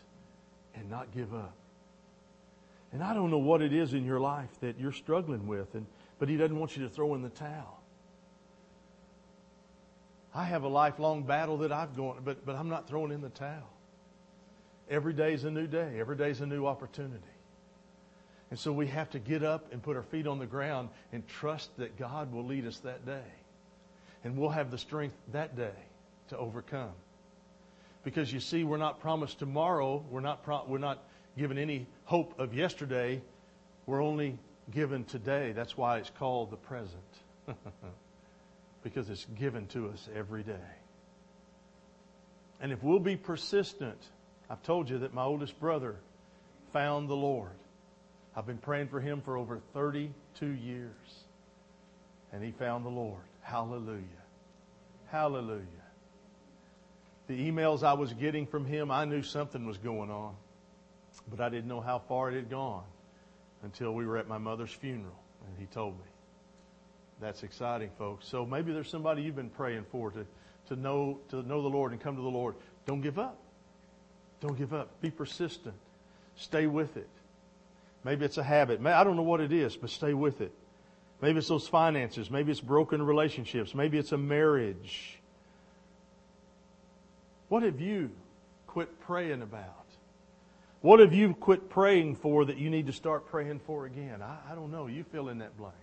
and 0.74 0.90
not 0.90 1.12
give 1.12 1.32
up. 1.32 1.54
And 2.92 3.02
I 3.02 3.14
don't 3.14 3.30
know 3.30 3.38
what 3.38 3.62
it 3.62 3.72
is 3.72 3.94
in 3.94 4.04
your 4.04 4.20
life 4.20 4.50
that 4.60 4.78
you're 4.78 4.92
struggling 4.92 5.46
with, 5.46 5.74
and, 5.74 5.86
but 6.18 6.28
He 6.28 6.36
doesn't 6.36 6.58
want 6.58 6.76
you 6.76 6.82
to 6.82 6.88
throw 6.88 7.14
in 7.14 7.22
the 7.22 7.28
towel. 7.28 7.80
I 10.34 10.44
have 10.44 10.64
a 10.64 10.68
lifelong 10.68 11.22
battle 11.22 11.58
that 11.58 11.72
I've 11.72 11.96
gone, 11.96 12.20
but, 12.24 12.44
but 12.44 12.56
I'm 12.56 12.68
not 12.68 12.88
throwing 12.88 13.12
in 13.12 13.20
the 13.20 13.30
towel. 13.30 13.70
Every 14.88 15.12
day 15.12 15.32
is 15.34 15.44
a 15.44 15.50
new 15.50 15.68
day. 15.68 15.98
Every 15.98 16.16
day 16.16 16.30
is 16.30 16.40
a 16.40 16.46
new 16.46 16.66
opportunity. 16.66 17.22
And 18.50 18.58
so 18.58 18.72
we 18.72 18.88
have 18.88 19.10
to 19.10 19.20
get 19.20 19.44
up 19.44 19.72
and 19.72 19.80
put 19.80 19.96
our 19.96 20.02
feet 20.02 20.26
on 20.26 20.40
the 20.40 20.46
ground 20.46 20.88
and 21.12 21.26
trust 21.28 21.76
that 21.78 21.96
God 21.96 22.32
will 22.32 22.44
lead 22.44 22.66
us 22.66 22.78
that 22.78 23.06
day. 23.06 23.22
And 24.24 24.36
we'll 24.36 24.50
have 24.50 24.72
the 24.72 24.78
strength 24.78 25.14
that 25.32 25.56
day 25.56 25.70
to 26.28 26.36
overcome. 26.36 26.92
Because 28.02 28.32
you 28.32 28.40
see, 28.40 28.64
we're 28.64 28.78
not 28.78 29.00
promised 29.00 29.38
tomorrow. 29.38 30.04
We're 30.10 30.20
not, 30.20 30.42
pro- 30.42 30.64
we're 30.66 30.78
not 30.78 31.02
given 31.36 31.58
any 31.58 31.86
hope 32.04 32.38
of 32.38 32.54
yesterday. 32.54 33.20
We're 33.86 34.02
only 34.02 34.38
given 34.70 35.04
today. 35.04 35.52
That's 35.52 35.76
why 35.76 35.98
it's 35.98 36.10
called 36.18 36.50
the 36.50 36.56
present. 36.56 37.02
because 38.82 39.10
it's 39.10 39.26
given 39.38 39.66
to 39.68 39.88
us 39.88 40.08
every 40.14 40.42
day. 40.42 40.54
And 42.60 42.72
if 42.72 42.82
we'll 42.82 43.00
be 43.00 43.16
persistent, 43.16 43.98
I've 44.48 44.62
told 44.62 44.90
you 44.90 44.98
that 44.98 45.14
my 45.14 45.22
oldest 45.22 45.58
brother 45.60 45.96
found 46.72 47.08
the 47.08 47.16
Lord. 47.16 47.50
I've 48.36 48.46
been 48.46 48.58
praying 48.58 48.88
for 48.88 49.00
him 49.00 49.20
for 49.22 49.36
over 49.36 49.60
32 49.74 50.46
years. 50.46 50.90
And 52.32 52.42
he 52.42 52.52
found 52.52 52.84
the 52.84 52.90
Lord. 52.90 53.22
Hallelujah. 53.42 54.04
Hallelujah. 55.08 55.64
The 57.30 57.48
emails 57.48 57.84
I 57.84 57.92
was 57.92 58.12
getting 58.12 58.44
from 58.44 58.64
him, 58.64 58.90
I 58.90 59.04
knew 59.04 59.22
something 59.22 59.64
was 59.64 59.78
going 59.78 60.10
on. 60.10 60.34
But 61.30 61.40
I 61.40 61.48
didn't 61.48 61.68
know 61.68 61.80
how 61.80 62.00
far 62.00 62.28
it 62.28 62.34
had 62.34 62.50
gone 62.50 62.82
until 63.62 63.94
we 63.94 64.04
were 64.04 64.16
at 64.16 64.26
my 64.26 64.38
mother's 64.38 64.72
funeral. 64.72 65.14
And 65.46 65.56
he 65.56 65.66
told 65.66 65.96
me. 65.96 66.04
That's 67.20 67.44
exciting, 67.44 67.90
folks. 67.96 68.26
So 68.26 68.44
maybe 68.44 68.72
there's 68.72 68.90
somebody 68.90 69.22
you've 69.22 69.36
been 69.36 69.48
praying 69.48 69.86
for 69.92 70.10
to, 70.10 70.26
to 70.70 70.74
know 70.74 71.20
to 71.28 71.44
know 71.44 71.62
the 71.62 71.68
Lord 71.68 71.92
and 71.92 72.00
come 72.00 72.16
to 72.16 72.22
the 72.22 72.28
Lord. 72.28 72.56
Don't 72.84 73.00
give 73.00 73.16
up. 73.16 73.38
Don't 74.40 74.58
give 74.58 74.74
up. 74.74 75.00
Be 75.00 75.12
persistent. 75.12 75.76
Stay 76.34 76.66
with 76.66 76.96
it. 76.96 77.08
Maybe 78.02 78.24
it's 78.24 78.38
a 78.38 78.42
habit. 78.42 78.84
I 78.84 79.04
don't 79.04 79.14
know 79.14 79.22
what 79.22 79.40
it 79.40 79.52
is, 79.52 79.76
but 79.76 79.90
stay 79.90 80.14
with 80.14 80.40
it. 80.40 80.52
Maybe 81.22 81.38
it's 81.38 81.46
those 81.46 81.68
finances. 81.68 82.28
Maybe 82.28 82.50
it's 82.50 82.60
broken 82.60 83.00
relationships. 83.00 83.72
Maybe 83.72 83.98
it's 83.98 84.10
a 84.10 84.18
marriage. 84.18 85.19
What 87.50 87.64
have 87.64 87.80
you 87.80 88.12
quit 88.68 89.00
praying 89.00 89.42
about? 89.42 89.86
What 90.82 91.00
have 91.00 91.12
you 91.12 91.34
quit 91.34 91.68
praying 91.68 92.14
for 92.14 92.44
that 92.44 92.58
you 92.58 92.70
need 92.70 92.86
to 92.86 92.92
start 92.92 93.26
praying 93.26 93.58
for 93.66 93.86
again? 93.86 94.22
I, 94.22 94.52
I 94.52 94.54
don't 94.54 94.70
know. 94.70 94.86
You 94.86 95.02
fill 95.02 95.28
in 95.28 95.38
that 95.38 95.56
blank. 95.58 95.74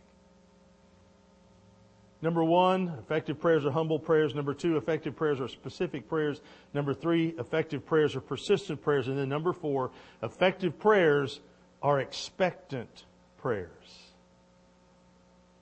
Number 2.21 2.41
one, 2.41 2.93
effective 2.99 3.41
prayers 3.41 3.65
are 3.65 3.71
humble 3.71 3.99
prayers. 3.99 4.33
Number 4.33 4.53
two, 4.53 4.77
effective 4.77 5.17
prayers 5.17 5.41
are 5.41 5.49
specific 5.49 6.07
prayers. 6.07 6.39
Number 6.73 6.93
three, 6.93 7.35
effective 7.37 7.85
prayers 7.85 8.15
are 8.15 8.21
persistent 8.21 8.81
prayers. 8.81 9.09
And 9.09 9.17
then 9.17 9.27
number 9.27 9.51
four, 9.51 9.91
effective 10.23 10.79
prayers 10.79 11.41
are 11.83 11.99
expectant 11.99 13.03
prayers. 13.39 13.69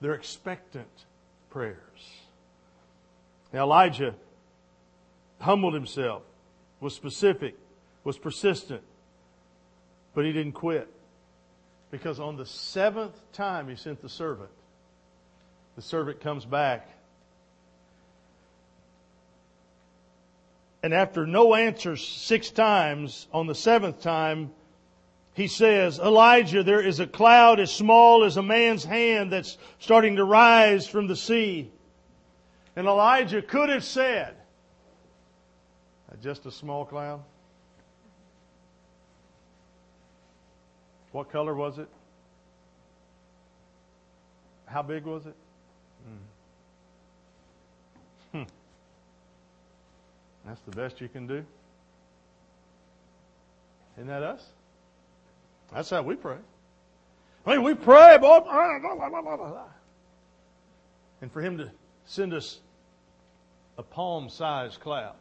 They're 0.00 0.14
expectant 0.14 0.86
prayers. 1.50 1.80
Now, 3.52 3.64
Elijah 3.64 4.14
humbled 5.38 5.74
himself, 5.74 6.22
was 6.80 6.94
specific, 6.94 7.56
was 8.04 8.18
persistent, 8.18 8.82
but 10.14 10.24
he 10.24 10.32
didn't 10.32 10.52
quit. 10.52 10.88
Because 11.90 12.18
on 12.18 12.36
the 12.36 12.46
seventh 12.46 13.14
time 13.32 13.68
he 13.68 13.76
sent 13.76 14.02
the 14.02 14.08
servant, 14.08 14.50
the 15.76 15.82
servant 15.82 16.20
comes 16.20 16.44
back. 16.44 16.88
And 20.82 20.94
after 20.94 21.26
no 21.26 21.54
answer 21.54 21.96
six 21.96 22.50
times, 22.50 23.26
on 23.32 23.46
the 23.46 23.54
seventh 23.54 24.02
time, 24.02 24.52
he 25.34 25.48
says, 25.48 25.98
Elijah, 25.98 26.62
there 26.62 26.80
is 26.80 26.98
a 26.98 27.06
cloud 27.06 27.60
as 27.60 27.70
small 27.70 28.24
as 28.24 28.36
a 28.36 28.42
man's 28.42 28.84
hand 28.84 29.32
that's 29.32 29.58
starting 29.78 30.16
to 30.16 30.24
rise 30.24 30.86
from 30.86 31.08
the 31.08 31.16
sea. 31.16 31.70
And 32.74 32.86
Elijah 32.86 33.42
could 33.42 33.68
have 33.68 33.84
said, 33.84 34.34
just 36.22 36.46
a 36.46 36.50
small 36.50 36.84
cloud. 36.84 37.22
What 41.12 41.30
color 41.30 41.54
was 41.54 41.78
it? 41.78 41.88
How 44.66 44.82
big 44.82 45.04
was 45.04 45.26
it? 45.26 45.34
Hmm. 48.32 48.42
That's 50.44 50.60
the 50.60 50.72
best 50.72 51.00
you 51.00 51.08
can 51.08 51.26
do. 51.26 51.44
Isn't 53.96 54.08
that 54.08 54.22
us? 54.22 54.44
That's 55.72 55.90
how 55.90 56.02
we 56.02 56.16
pray. 56.16 56.36
I 57.46 57.52
mean, 57.52 57.62
we 57.62 57.74
pray, 57.74 58.18
boy. 58.18 58.40
And 61.22 61.32
for 61.32 61.40
him 61.40 61.58
to 61.58 61.70
send 62.04 62.34
us 62.34 62.60
a 63.78 63.82
palm 63.82 64.28
sized 64.28 64.80
cloud 64.80 65.14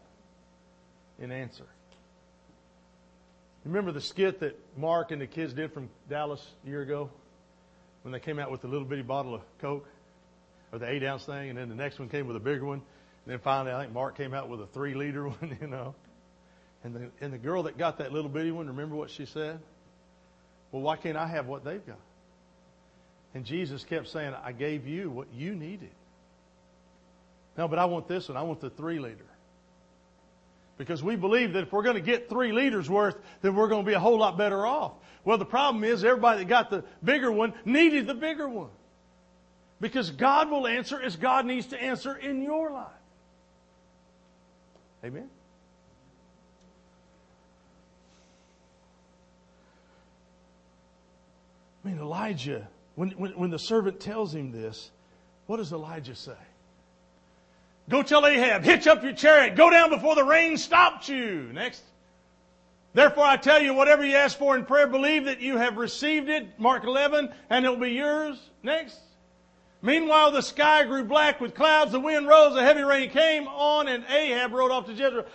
in 1.19 1.31
answer. 1.31 1.65
Remember 3.63 3.91
the 3.91 4.01
skit 4.01 4.41
that 4.41 4.59
Mark 4.77 5.11
and 5.11 5.21
the 5.21 5.27
kids 5.27 5.53
did 5.53 5.73
from 5.73 5.89
Dallas 6.09 6.45
a 6.65 6.69
year 6.69 6.81
ago 6.81 7.09
when 8.03 8.11
they 8.11 8.19
came 8.19 8.37
out 8.37 8.51
with 8.51 8.61
the 8.61 8.67
little 8.67 8.85
bitty 8.85 9.01
bottle 9.01 9.33
of 9.35 9.41
Coke? 9.59 9.87
or 10.75 10.79
the 10.79 10.89
eight 10.89 11.03
ounce 11.03 11.25
thing, 11.25 11.49
and 11.49 11.57
then 11.57 11.69
the 11.69 11.75
next 11.75 11.99
one 11.99 12.09
came 12.09 12.27
with 12.27 12.35
a 12.35 12.39
bigger 12.39 12.65
one. 12.65 12.81
And 13.25 13.31
then 13.31 13.39
finally, 13.39 13.73
I 13.73 13.81
think 13.81 13.93
Mark 13.93 14.17
came 14.17 14.33
out 14.33 14.49
with 14.49 14.59
a 14.59 14.67
three 14.67 14.93
liter 14.93 15.27
one, 15.29 15.57
you 15.61 15.67
know. 15.67 15.95
And 16.83 16.93
the, 16.93 17.09
and 17.21 17.33
the 17.33 17.37
girl 17.37 17.63
that 17.63 17.77
got 17.77 17.97
that 17.99 18.11
little 18.11 18.29
bitty 18.29 18.51
one, 18.51 18.67
remember 18.67 18.95
what 18.95 19.09
she 19.09 19.25
said? 19.25 19.59
Well, 20.71 20.81
why 20.81 20.97
can't 20.97 21.17
I 21.17 21.27
have 21.27 21.47
what 21.47 21.63
they've 21.63 21.85
got? 21.85 21.99
And 23.33 23.45
Jesus 23.45 23.83
kept 23.83 24.09
saying, 24.09 24.33
I 24.43 24.51
gave 24.51 24.85
you 24.85 25.09
what 25.09 25.27
you 25.33 25.55
needed. 25.55 25.91
No, 27.57 27.69
but 27.69 27.79
I 27.79 27.85
want 27.85 28.09
this 28.09 28.27
one. 28.27 28.37
I 28.37 28.43
want 28.43 28.59
the 28.59 28.69
three 28.69 28.99
liter. 28.99 29.25
Because 30.77 31.01
we 31.01 31.15
believe 31.15 31.53
that 31.53 31.63
if 31.63 31.71
we're 31.71 31.83
going 31.83 31.95
to 31.95 32.01
get 32.01 32.29
three 32.29 32.51
liters 32.51 32.89
worth, 32.89 33.15
then 33.41 33.55
we're 33.55 33.69
going 33.69 33.85
to 33.85 33.87
be 33.87 33.93
a 33.93 33.99
whole 33.99 34.17
lot 34.17 34.37
better 34.37 34.65
off. 34.65 34.93
Well, 35.23 35.37
the 35.37 35.45
problem 35.45 35.83
is 35.83 36.03
everybody 36.03 36.39
that 36.39 36.49
got 36.49 36.69
the 36.69 36.83
bigger 37.03 37.31
one 37.31 37.53
needed 37.63 38.07
the 38.07 38.13
bigger 38.13 38.49
one. 38.49 38.69
Because 39.79 40.11
God 40.11 40.49
will 40.49 40.67
answer 40.67 41.01
as 41.01 41.15
God 41.15 41.45
needs 41.45 41.67
to 41.67 41.81
answer 41.81 42.15
in 42.15 42.41
your 42.41 42.71
life. 42.71 42.87
Amen? 45.03 45.29
I 51.83 51.87
mean, 51.87 51.99
Elijah, 51.99 52.67
when, 52.95 53.11
when, 53.11 53.31
when 53.33 53.49
the 53.51 53.59
servant 53.59 53.99
tells 53.99 54.33
him 54.33 54.51
this, 54.51 54.89
what 55.45 55.57
does 55.57 55.71
Elijah 55.71 56.15
say? 56.15 56.33
Go 57.89 58.01
tell 58.01 58.25
Ahab, 58.25 58.63
hitch 58.63 58.87
up 58.87 59.03
your 59.03 59.13
chariot, 59.13 59.55
go 59.55 59.69
down 59.69 59.89
before 59.89 60.15
the 60.15 60.23
rain 60.23 60.57
stops 60.57 61.07
you. 61.07 61.49
Next. 61.53 61.83
Therefore 62.93 63.25
I 63.25 63.37
tell 63.37 63.61
you, 63.61 63.73
whatever 63.73 64.05
you 64.05 64.15
ask 64.15 64.37
for 64.37 64.55
in 64.55 64.65
prayer, 64.65 64.87
believe 64.87 65.25
that 65.25 65.41
you 65.41 65.57
have 65.57 65.77
received 65.77 66.29
it, 66.29 66.59
Mark 66.59 66.83
11, 66.85 67.29
and 67.49 67.65
it 67.65 67.69
will 67.69 67.77
be 67.77 67.91
yours. 67.91 68.39
Next. 68.63 68.97
Meanwhile, 69.81 70.31
the 70.31 70.41
sky 70.41 70.83
grew 70.85 71.03
black 71.03 71.39
with 71.39 71.53
clouds, 71.53 71.91
the 71.91 71.99
wind 71.99 72.27
rose, 72.27 72.55
a 72.55 72.63
heavy 72.63 72.81
rain 72.81 73.09
came 73.11 73.47
on, 73.47 73.87
and 73.87 74.03
Ahab 74.05 74.53
rode 74.53 74.71
off 74.71 74.87
to 74.87 74.93
Jezreel. 74.93 75.25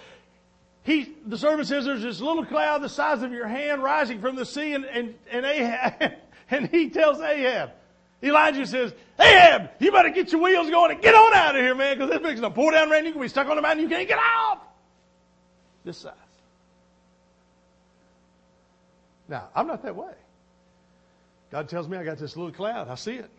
He, 0.82 1.14
the 1.26 1.38
servant 1.38 1.68
says 1.68 1.84
there's 1.84 2.02
this 2.02 2.20
little 2.20 2.44
cloud 2.44 2.82
the 2.82 2.88
size 2.88 3.22
of 3.22 3.30
your 3.30 3.46
hand 3.46 3.82
rising 3.82 4.20
from 4.20 4.34
the 4.34 4.46
sea, 4.46 4.72
and, 4.72 4.86
and, 4.86 5.14
and 5.30 5.46
Ahab, 5.46 6.14
and 6.50 6.66
he 6.68 6.90
tells 6.90 7.20
Ahab, 7.20 7.70
Elijah 8.22 8.66
says, 8.66 8.92
Ahab, 9.18 9.70
you 9.78 9.92
better 9.92 10.10
get 10.10 10.30
your 10.32 10.42
wheels 10.42 10.68
going 10.68 10.92
and 10.92 11.00
get 11.00 11.14
on 11.14 11.32
out 11.34 11.56
of 11.56 11.62
here, 11.62 11.74
man, 11.74 11.96
because 11.96 12.10
this 12.10 12.20
thing's 12.20 12.40
going 12.40 12.52
to 12.52 12.56
pour 12.56 12.70
down 12.72 12.90
rain. 12.90 13.06
You 13.06 13.12
can 13.12 13.20
be 13.22 13.28
stuck 13.28 13.46
on 13.48 13.56
the 13.56 13.62
mountain. 13.62 13.82
You 13.82 13.88
can't 13.88 14.06
get 14.06 14.18
out. 14.18 14.60
This 15.84 15.98
size. 15.98 16.12
Now, 19.28 19.48
I'm 19.54 19.66
not 19.66 19.82
that 19.84 19.96
way. 19.96 20.12
God 21.50 21.68
tells 21.68 21.88
me 21.88 21.96
I 21.96 22.04
got 22.04 22.18
this 22.18 22.36
little 22.36 22.52
cloud. 22.52 22.88
I 22.88 22.94
see 22.96 23.14
it. 23.14 23.30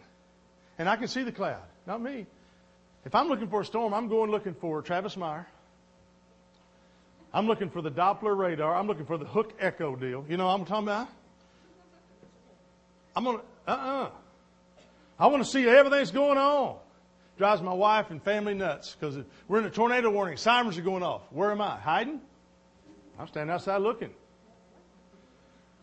And 0.80 0.90
I 0.90 0.96
can 0.96 1.08
see 1.08 1.24
the 1.24 1.32
cloud, 1.32 1.62
not 1.86 2.02
me. 2.02 2.26
If 3.06 3.14
I'm 3.14 3.28
looking 3.28 3.50
for 3.50 3.62
a 3.62 3.66
storm, 3.66 3.94
I'm 3.94 4.08
going 4.08 4.32
looking 4.32 4.54
for 4.54 4.82
Travis 4.82 5.16
Meyer. 5.16 5.46
I'm 7.34 7.48
looking 7.48 7.70
for 7.70 7.82
the 7.82 7.92
Doppler 7.92 8.36
radar. 8.38 8.76
I'm 8.76 8.88
looking 8.88 9.06
for 9.06 9.18
the 9.18 9.26
hook 9.26 9.54
echo 9.60 9.96
deal. 9.96 10.26
You 10.28 10.38
know 10.38 10.48
what 10.48 10.60
I'm 10.60 10.66
talking 10.66 10.88
about? 10.88 11.08
I'm 13.16 13.24
going 13.24 13.38
to, 13.38 13.44
uh-uh. 13.72 14.10
I 15.22 15.28
want 15.28 15.44
to 15.44 15.50
see 15.50 15.68
everything's 15.70 16.10
going 16.10 16.40
on. 16.40 16.78
Drives 17.38 17.62
my 17.62 17.74
wife 17.74 18.10
and 18.10 18.22
family 18.24 18.56
nuts 18.56 18.98
because 19.00 19.24
we're 19.48 19.60
in 19.60 19.66
a 19.66 19.70
tornado 19.70 20.10
warning. 20.10 20.36
Sirens 20.36 20.80
are 20.80 20.82
going 20.82 21.04
off. 21.04 21.22
Where 21.30 21.52
am 21.52 21.62
I? 21.62 21.78
Hiding? 21.80 22.20
I'm 23.20 23.28
standing 23.28 23.54
outside 23.54 23.78
looking. 23.78 24.10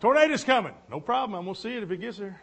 Tornado's 0.01 0.43
coming. 0.43 0.75
No 0.91 0.99
problem. 0.99 1.39
I'm 1.39 1.45
going 1.45 1.55
to 1.55 1.61
see 1.61 1.73
it 1.73 1.85
if 1.85 1.91
it 1.93 1.99
gets 1.99 2.19
there. 2.19 2.41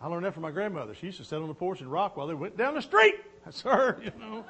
I 0.00 0.08
learned 0.08 0.24
that 0.24 0.34
from 0.34 0.42
my 0.42 0.50
grandmother. 0.50 0.96
She 0.96 1.06
used 1.06 1.18
to 1.18 1.24
sit 1.24 1.40
on 1.40 1.46
the 1.46 1.54
porch 1.54 1.80
and 1.80 1.90
rock 1.90 2.16
while 2.16 2.26
they 2.26 2.34
went 2.34 2.56
down 2.56 2.74
the 2.74 2.82
street. 2.82 3.14
That's 3.44 3.62
her, 3.62 4.00
you 4.04 4.10
know. 4.18 4.44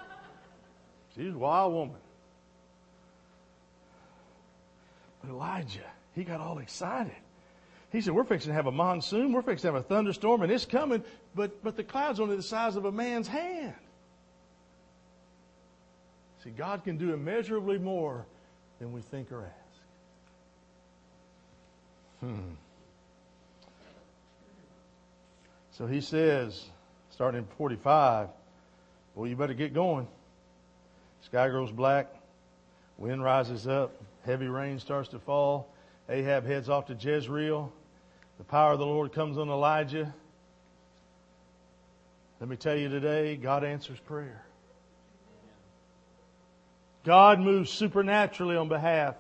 She's 1.14 1.34
a 1.34 1.38
wild 1.38 1.74
woman. 1.74 1.96
But 5.20 5.30
Elijah, 5.30 5.90
he 6.14 6.24
got 6.24 6.40
all 6.40 6.58
excited. 6.58 7.12
He 7.94 8.00
said, 8.00 8.12
We're 8.12 8.24
fixing 8.24 8.50
to 8.50 8.54
have 8.54 8.66
a 8.66 8.72
monsoon, 8.72 9.32
we're 9.32 9.42
fixing 9.42 9.70
to 9.70 9.74
have 9.74 9.84
a 9.84 9.86
thunderstorm, 9.86 10.42
and 10.42 10.50
it's 10.50 10.66
coming, 10.66 11.04
but, 11.32 11.62
but 11.62 11.76
the 11.76 11.84
cloud's 11.84 12.18
only 12.18 12.34
the 12.34 12.42
size 12.42 12.74
of 12.74 12.86
a 12.86 12.90
man's 12.90 13.28
hand. 13.28 13.74
See, 16.42 16.50
God 16.50 16.82
can 16.82 16.96
do 16.98 17.14
immeasurably 17.14 17.78
more 17.78 18.26
than 18.80 18.92
we 18.92 19.00
think 19.00 19.30
or 19.30 19.44
ask. 19.44 19.54
Hmm. 22.18 22.54
So 25.70 25.86
he 25.86 26.00
says, 26.00 26.64
starting 27.10 27.42
in 27.42 27.46
45, 27.58 28.28
well, 29.14 29.28
you 29.28 29.36
better 29.36 29.54
get 29.54 29.72
going. 29.72 30.08
Sky 31.22 31.48
grows 31.48 31.70
black, 31.70 32.12
wind 32.98 33.22
rises 33.22 33.68
up, 33.68 33.92
heavy 34.26 34.48
rain 34.48 34.80
starts 34.80 35.10
to 35.10 35.20
fall. 35.20 35.72
Ahab 36.08 36.44
heads 36.44 36.68
off 36.68 36.86
to 36.86 36.94
Jezreel. 36.94 37.72
The 38.38 38.44
power 38.44 38.72
of 38.72 38.78
the 38.78 38.86
Lord 38.86 39.12
comes 39.12 39.38
on 39.38 39.48
Elijah. 39.48 40.12
Let 42.40 42.48
me 42.48 42.56
tell 42.56 42.76
you 42.76 42.88
today, 42.88 43.36
God 43.36 43.64
answers 43.64 43.98
prayer. 44.00 44.44
God 47.04 47.38
moves 47.38 47.70
supernaturally 47.70 48.56
on 48.56 48.68
behalf 48.68 49.14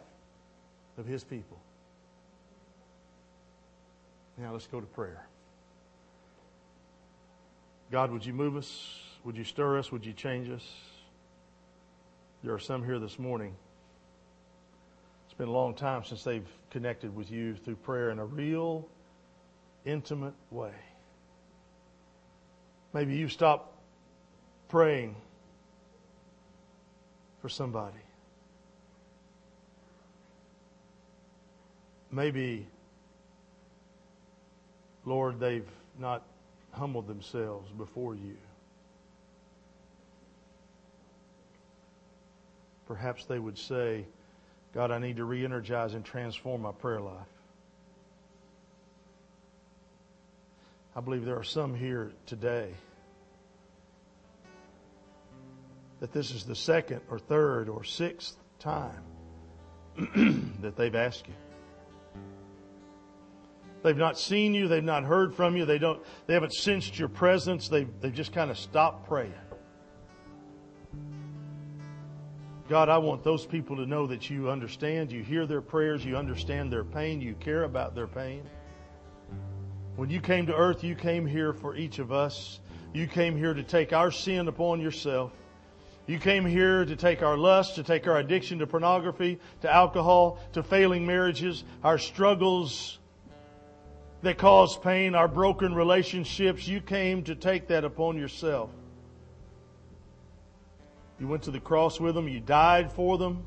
of 0.98 1.06
His 1.06 1.22
people. 1.22 1.58
Now 4.36 4.52
let's 4.52 4.66
go 4.66 4.80
to 4.80 4.86
prayer. 4.86 5.26
God, 7.92 8.10
would 8.10 8.26
you 8.26 8.32
move 8.32 8.56
us? 8.56 8.98
Would 9.24 9.36
you 9.36 9.44
stir 9.44 9.78
us? 9.78 9.92
Would 9.92 10.04
you 10.04 10.12
change 10.12 10.50
us? 10.50 10.66
There 12.42 12.52
are 12.52 12.58
some 12.58 12.84
here 12.84 12.98
this 12.98 13.18
morning. 13.18 13.54
It's 15.26 15.34
been 15.34 15.48
a 15.48 15.52
long 15.52 15.74
time 15.74 16.04
since 16.04 16.24
they've 16.24 16.46
connected 16.70 17.14
with 17.14 17.30
you 17.30 17.54
through 17.54 17.76
prayer 17.76 18.10
in 18.10 18.18
a 18.18 18.24
real, 18.24 18.88
intimate 19.84 20.34
way. 20.50 20.72
Maybe 22.92 23.16
you've 23.16 23.32
stopped 23.32 23.72
praying 24.68 25.16
for 27.42 27.48
somebody. 27.48 27.96
Maybe, 32.10 32.66
Lord, 35.04 35.40
they've 35.40 35.68
not 35.98 36.22
humbled 36.70 37.08
themselves 37.08 37.70
before 37.72 38.14
you. 38.14 38.36
Perhaps 42.86 43.24
they 43.24 43.38
would 43.38 43.58
say, 43.58 44.04
God, 44.72 44.90
I 44.90 44.98
need 44.98 45.16
to 45.16 45.24
re 45.24 45.44
energize 45.44 45.94
and 45.94 46.04
transform 46.04 46.62
my 46.62 46.72
prayer 46.72 47.00
life. 47.00 47.33
I 50.96 51.00
believe 51.00 51.24
there 51.24 51.36
are 51.38 51.44
some 51.44 51.74
here 51.74 52.12
today 52.26 52.72
that 56.00 56.12
this 56.12 56.30
is 56.30 56.44
the 56.44 56.54
second 56.54 57.00
or 57.10 57.18
third 57.18 57.68
or 57.68 57.82
sixth 57.82 58.36
time 58.58 59.02
that 60.60 60.76
they've 60.76 60.94
asked 60.94 61.26
you. 61.26 61.34
They've 63.82 63.96
not 63.96 64.18
seen 64.18 64.54
you. 64.54 64.68
They've 64.68 64.82
not 64.82 65.04
heard 65.04 65.34
from 65.34 65.56
you. 65.56 65.66
They 65.66 65.78
don't, 65.78 66.02
they 66.26 66.34
haven't 66.34 66.54
sensed 66.54 66.98
your 66.98 67.08
presence. 67.08 67.68
They've, 67.68 67.88
they've 68.00 68.14
just 68.14 68.32
kind 68.32 68.50
of 68.50 68.58
stopped 68.58 69.06
praying. 69.06 69.34
God, 72.68 72.88
I 72.88 72.96
want 72.96 73.22
those 73.22 73.44
people 73.44 73.76
to 73.76 73.84
know 73.84 74.06
that 74.06 74.30
you 74.30 74.48
understand, 74.48 75.12
you 75.12 75.22
hear 75.22 75.46
their 75.46 75.60
prayers, 75.60 76.02
you 76.02 76.16
understand 76.16 76.72
their 76.72 76.84
pain, 76.84 77.20
you 77.20 77.34
care 77.34 77.64
about 77.64 77.94
their 77.94 78.06
pain. 78.06 78.42
When 79.96 80.10
you 80.10 80.20
came 80.20 80.46
to 80.46 80.54
earth, 80.54 80.82
you 80.82 80.96
came 80.96 81.24
here 81.24 81.52
for 81.52 81.76
each 81.76 82.00
of 82.00 82.10
us. 82.10 82.58
You 82.92 83.06
came 83.06 83.36
here 83.36 83.54
to 83.54 83.62
take 83.62 83.92
our 83.92 84.10
sin 84.10 84.48
upon 84.48 84.80
yourself. 84.80 85.32
You 86.06 86.18
came 86.18 86.44
here 86.44 86.84
to 86.84 86.96
take 86.96 87.22
our 87.22 87.36
lust, 87.36 87.76
to 87.76 87.82
take 87.82 88.06
our 88.06 88.18
addiction 88.18 88.58
to 88.58 88.66
pornography, 88.66 89.38
to 89.62 89.72
alcohol, 89.72 90.38
to 90.52 90.62
failing 90.62 91.06
marriages, 91.06 91.64
our 91.82 91.96
struggles, 91.96 92.98
that 94.22 94.36
cause 94.36 94.76
pain, 94.76 95.14
our 95.14 95.28
broken 95.28 95.74
relationships, 95.74 96.66
you 96.66 96.80
came 96.80 97.22
to 97.24 97.34
take 97.34 97.68
that 97.68 97.84
upon 97.84 98.18
yourself. 98.18 98.70
You 101.20 101.28
went 101.28 101.44
to 101.44 101.50
the 101.50 101.60
cross 101.60 102.00
with 102.00 102.14
them, 102.14 102.28
you 102.28 102.40
died 102.40 102.90
for 102.90 103.16
them, 103.16 103.46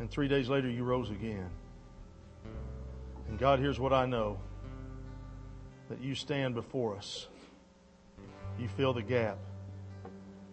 and 0.00 0.10
three 0.10 0.28
days 0.28 0.48
later 0.48 0.68
you 0.68 0.82
rose 0.82 1.10
again. 1.10 1.48
And 3.32 3.38
God, 3.40 3.60
here's 3.60 3.80
what 3.80 3.94
I 3.94 4.04
know 4.04 4.38
that 5.88 6.02
you 6.02 6.14
stand 6.14 6.54
before 6.54 6.98
us, 6.98 7.28
you 8.58 8.68
fill 8.68 8.92
the 8.92 9.00
gap, 9.00 9.38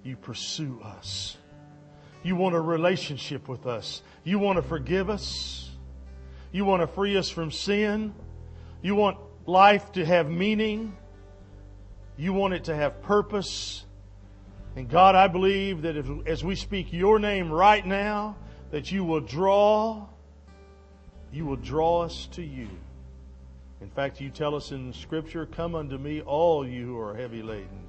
you 0.01 0.15
pursue 0.15 0.79
us, 0.81 1.35
you 2.23 2.37
want 2.37 2.55
a 2.55 2.61
relationship 2.61 3.49
with 3.49 3.67
us, 3.67 4.01
you 4.23 4.39
want 4.39 4.55
to 4.55 4.61
forgive 4.61 5.09
us. 5.09 5.69
You 6.53 6.63
want 6.63 6.81
to 6.81 6.87
free 6.87 7.17
us 7.17 7.29
from 7.29 7.51
sin. 7.51 8.15
You 8.81 8.95
want 8.95 9.17
life 9.45 9.91
to 9.91 10.05
have 10.05 10.29
meaning. 10.29 10.95
You 12.15 12.31
want 12.31 12.53
it 12.53 12.63
to 12.63 12.75
have 12.75 13.01
purpose. 13.01 13.83
And 14.77 14.89
God, 14.89 15.15
I 15.15 15.27
believe 15.27 15.81
that 15.81 15.97
if, 15.97 16.07
as 16.25 16.45
we 16.45 16.55
speak 16.55 16.93
your 16.93 17.19
name 17.19 17.51
right 17.51 17.85
now, 17.85 18.37
that 18.71 18.89
you 18.89 19.03
will 19.03 19.19
draw, 19.19 20.07
you 21.31 21.45
will 21.45 21.55
draw 21.55 22.01
us 22.01 22.27
to 22.33 22.41
you. 22.41 22.67
In 23.81 23.89
fact, 23.89 24.19
you 24.19 24.29
tell 24.29 24.55
us 24.55 24.71
in 24.71 24.93
Scripture, 24.93 25.45
Come 25.45 25.75
unto 25.75 25.97
me, 25.97 26.21
all 26.21 26.67
you 26.67 26.85
who 26.85 26.99
are 26.99 27.15
heavy 27.15 27.41
laden, 27.41 27.83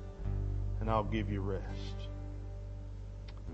and 0.81 0.91
I'll 0.91 1.05
give 1.05 1.31
you 1.31 1.41
rest. 1.41 1.65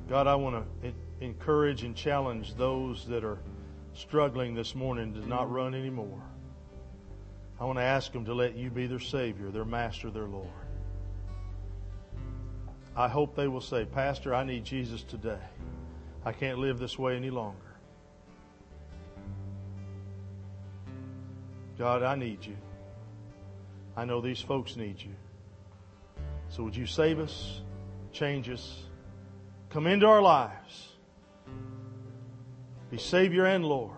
God, 0.08 0.26
I 0.26 0.34
want 0.34 0.64
to 0.82 0.92
encourage 1.20 1.82
and 1.82 1.96
challenge 1.96 2.54
those 2.54 3.06
that 3.06 3.24
are 3.24 3.38
struggling 3.94 4.54
this 4.54 4.74
morning 4.74 5.14
to 5.14 5.26
not 5.26 5.50
run 5.50 5.74
anymore. 5.74 6.22
I 7.58 7.64
want 7.64 7.78
to 7.78 7.82
ask 7.82 8.12
them 8.12 8.26
to 8.26 8.34
let 8.34 8.54
you 8.54 8.70
be 8.70 8.86
their 8.86 9.00
Savior, 9.00 9.50
their 9.50 9.64
Master, 9.64 10.10
their 10.10 10.26
Lord. 10.26 10.50
I 12.94 13.08
hope 13.08 13.34
they 13.34 13.48
will 13.48 13.62
say, 13.62 13.84
Pastor, 13.84 14.34
I 14.34 14.44
need 14.44 14.64
Jesus 14.64 15.02
today. 15.02 15.40
I 16.24 16.32
can't 16.32 16.58
live 16.58 16.78
this 16.78 16.98
way 16.98 17.16
any 17.16 17.30
longer. 17.30 17.65
God, 21.78 22.02
I 22.02 22.14
need 22.16 22.44
you. 22.44 22.56
I 23.96 24.04
know 24.04 24.20
these 24.20 24.40
folks 24.40 24.76
need 24.76 25.00
you. 25.00 25.14
So 26.48 26.62
would 26.62 26.76
you 26.76 26.86
save 26.86 27.18
us, 27.18 27.60
change 28.12 28.48
us, 28.48 28.82
come 29.70 29.86
into 29.86 30.06
our 30.06 30.22
lives? 30.22 30.92
Be 32.90 32.98
Savior 32.98 33.46
and 33.46 33.64
Lord. 33.64 33.96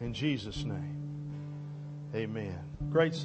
In 0.00 0.12
Jesus' 0.12 0.64
name, 0.64 1.32
amen. 2.14 2.58
Great 2.90 3.14
song. 3.14 3.24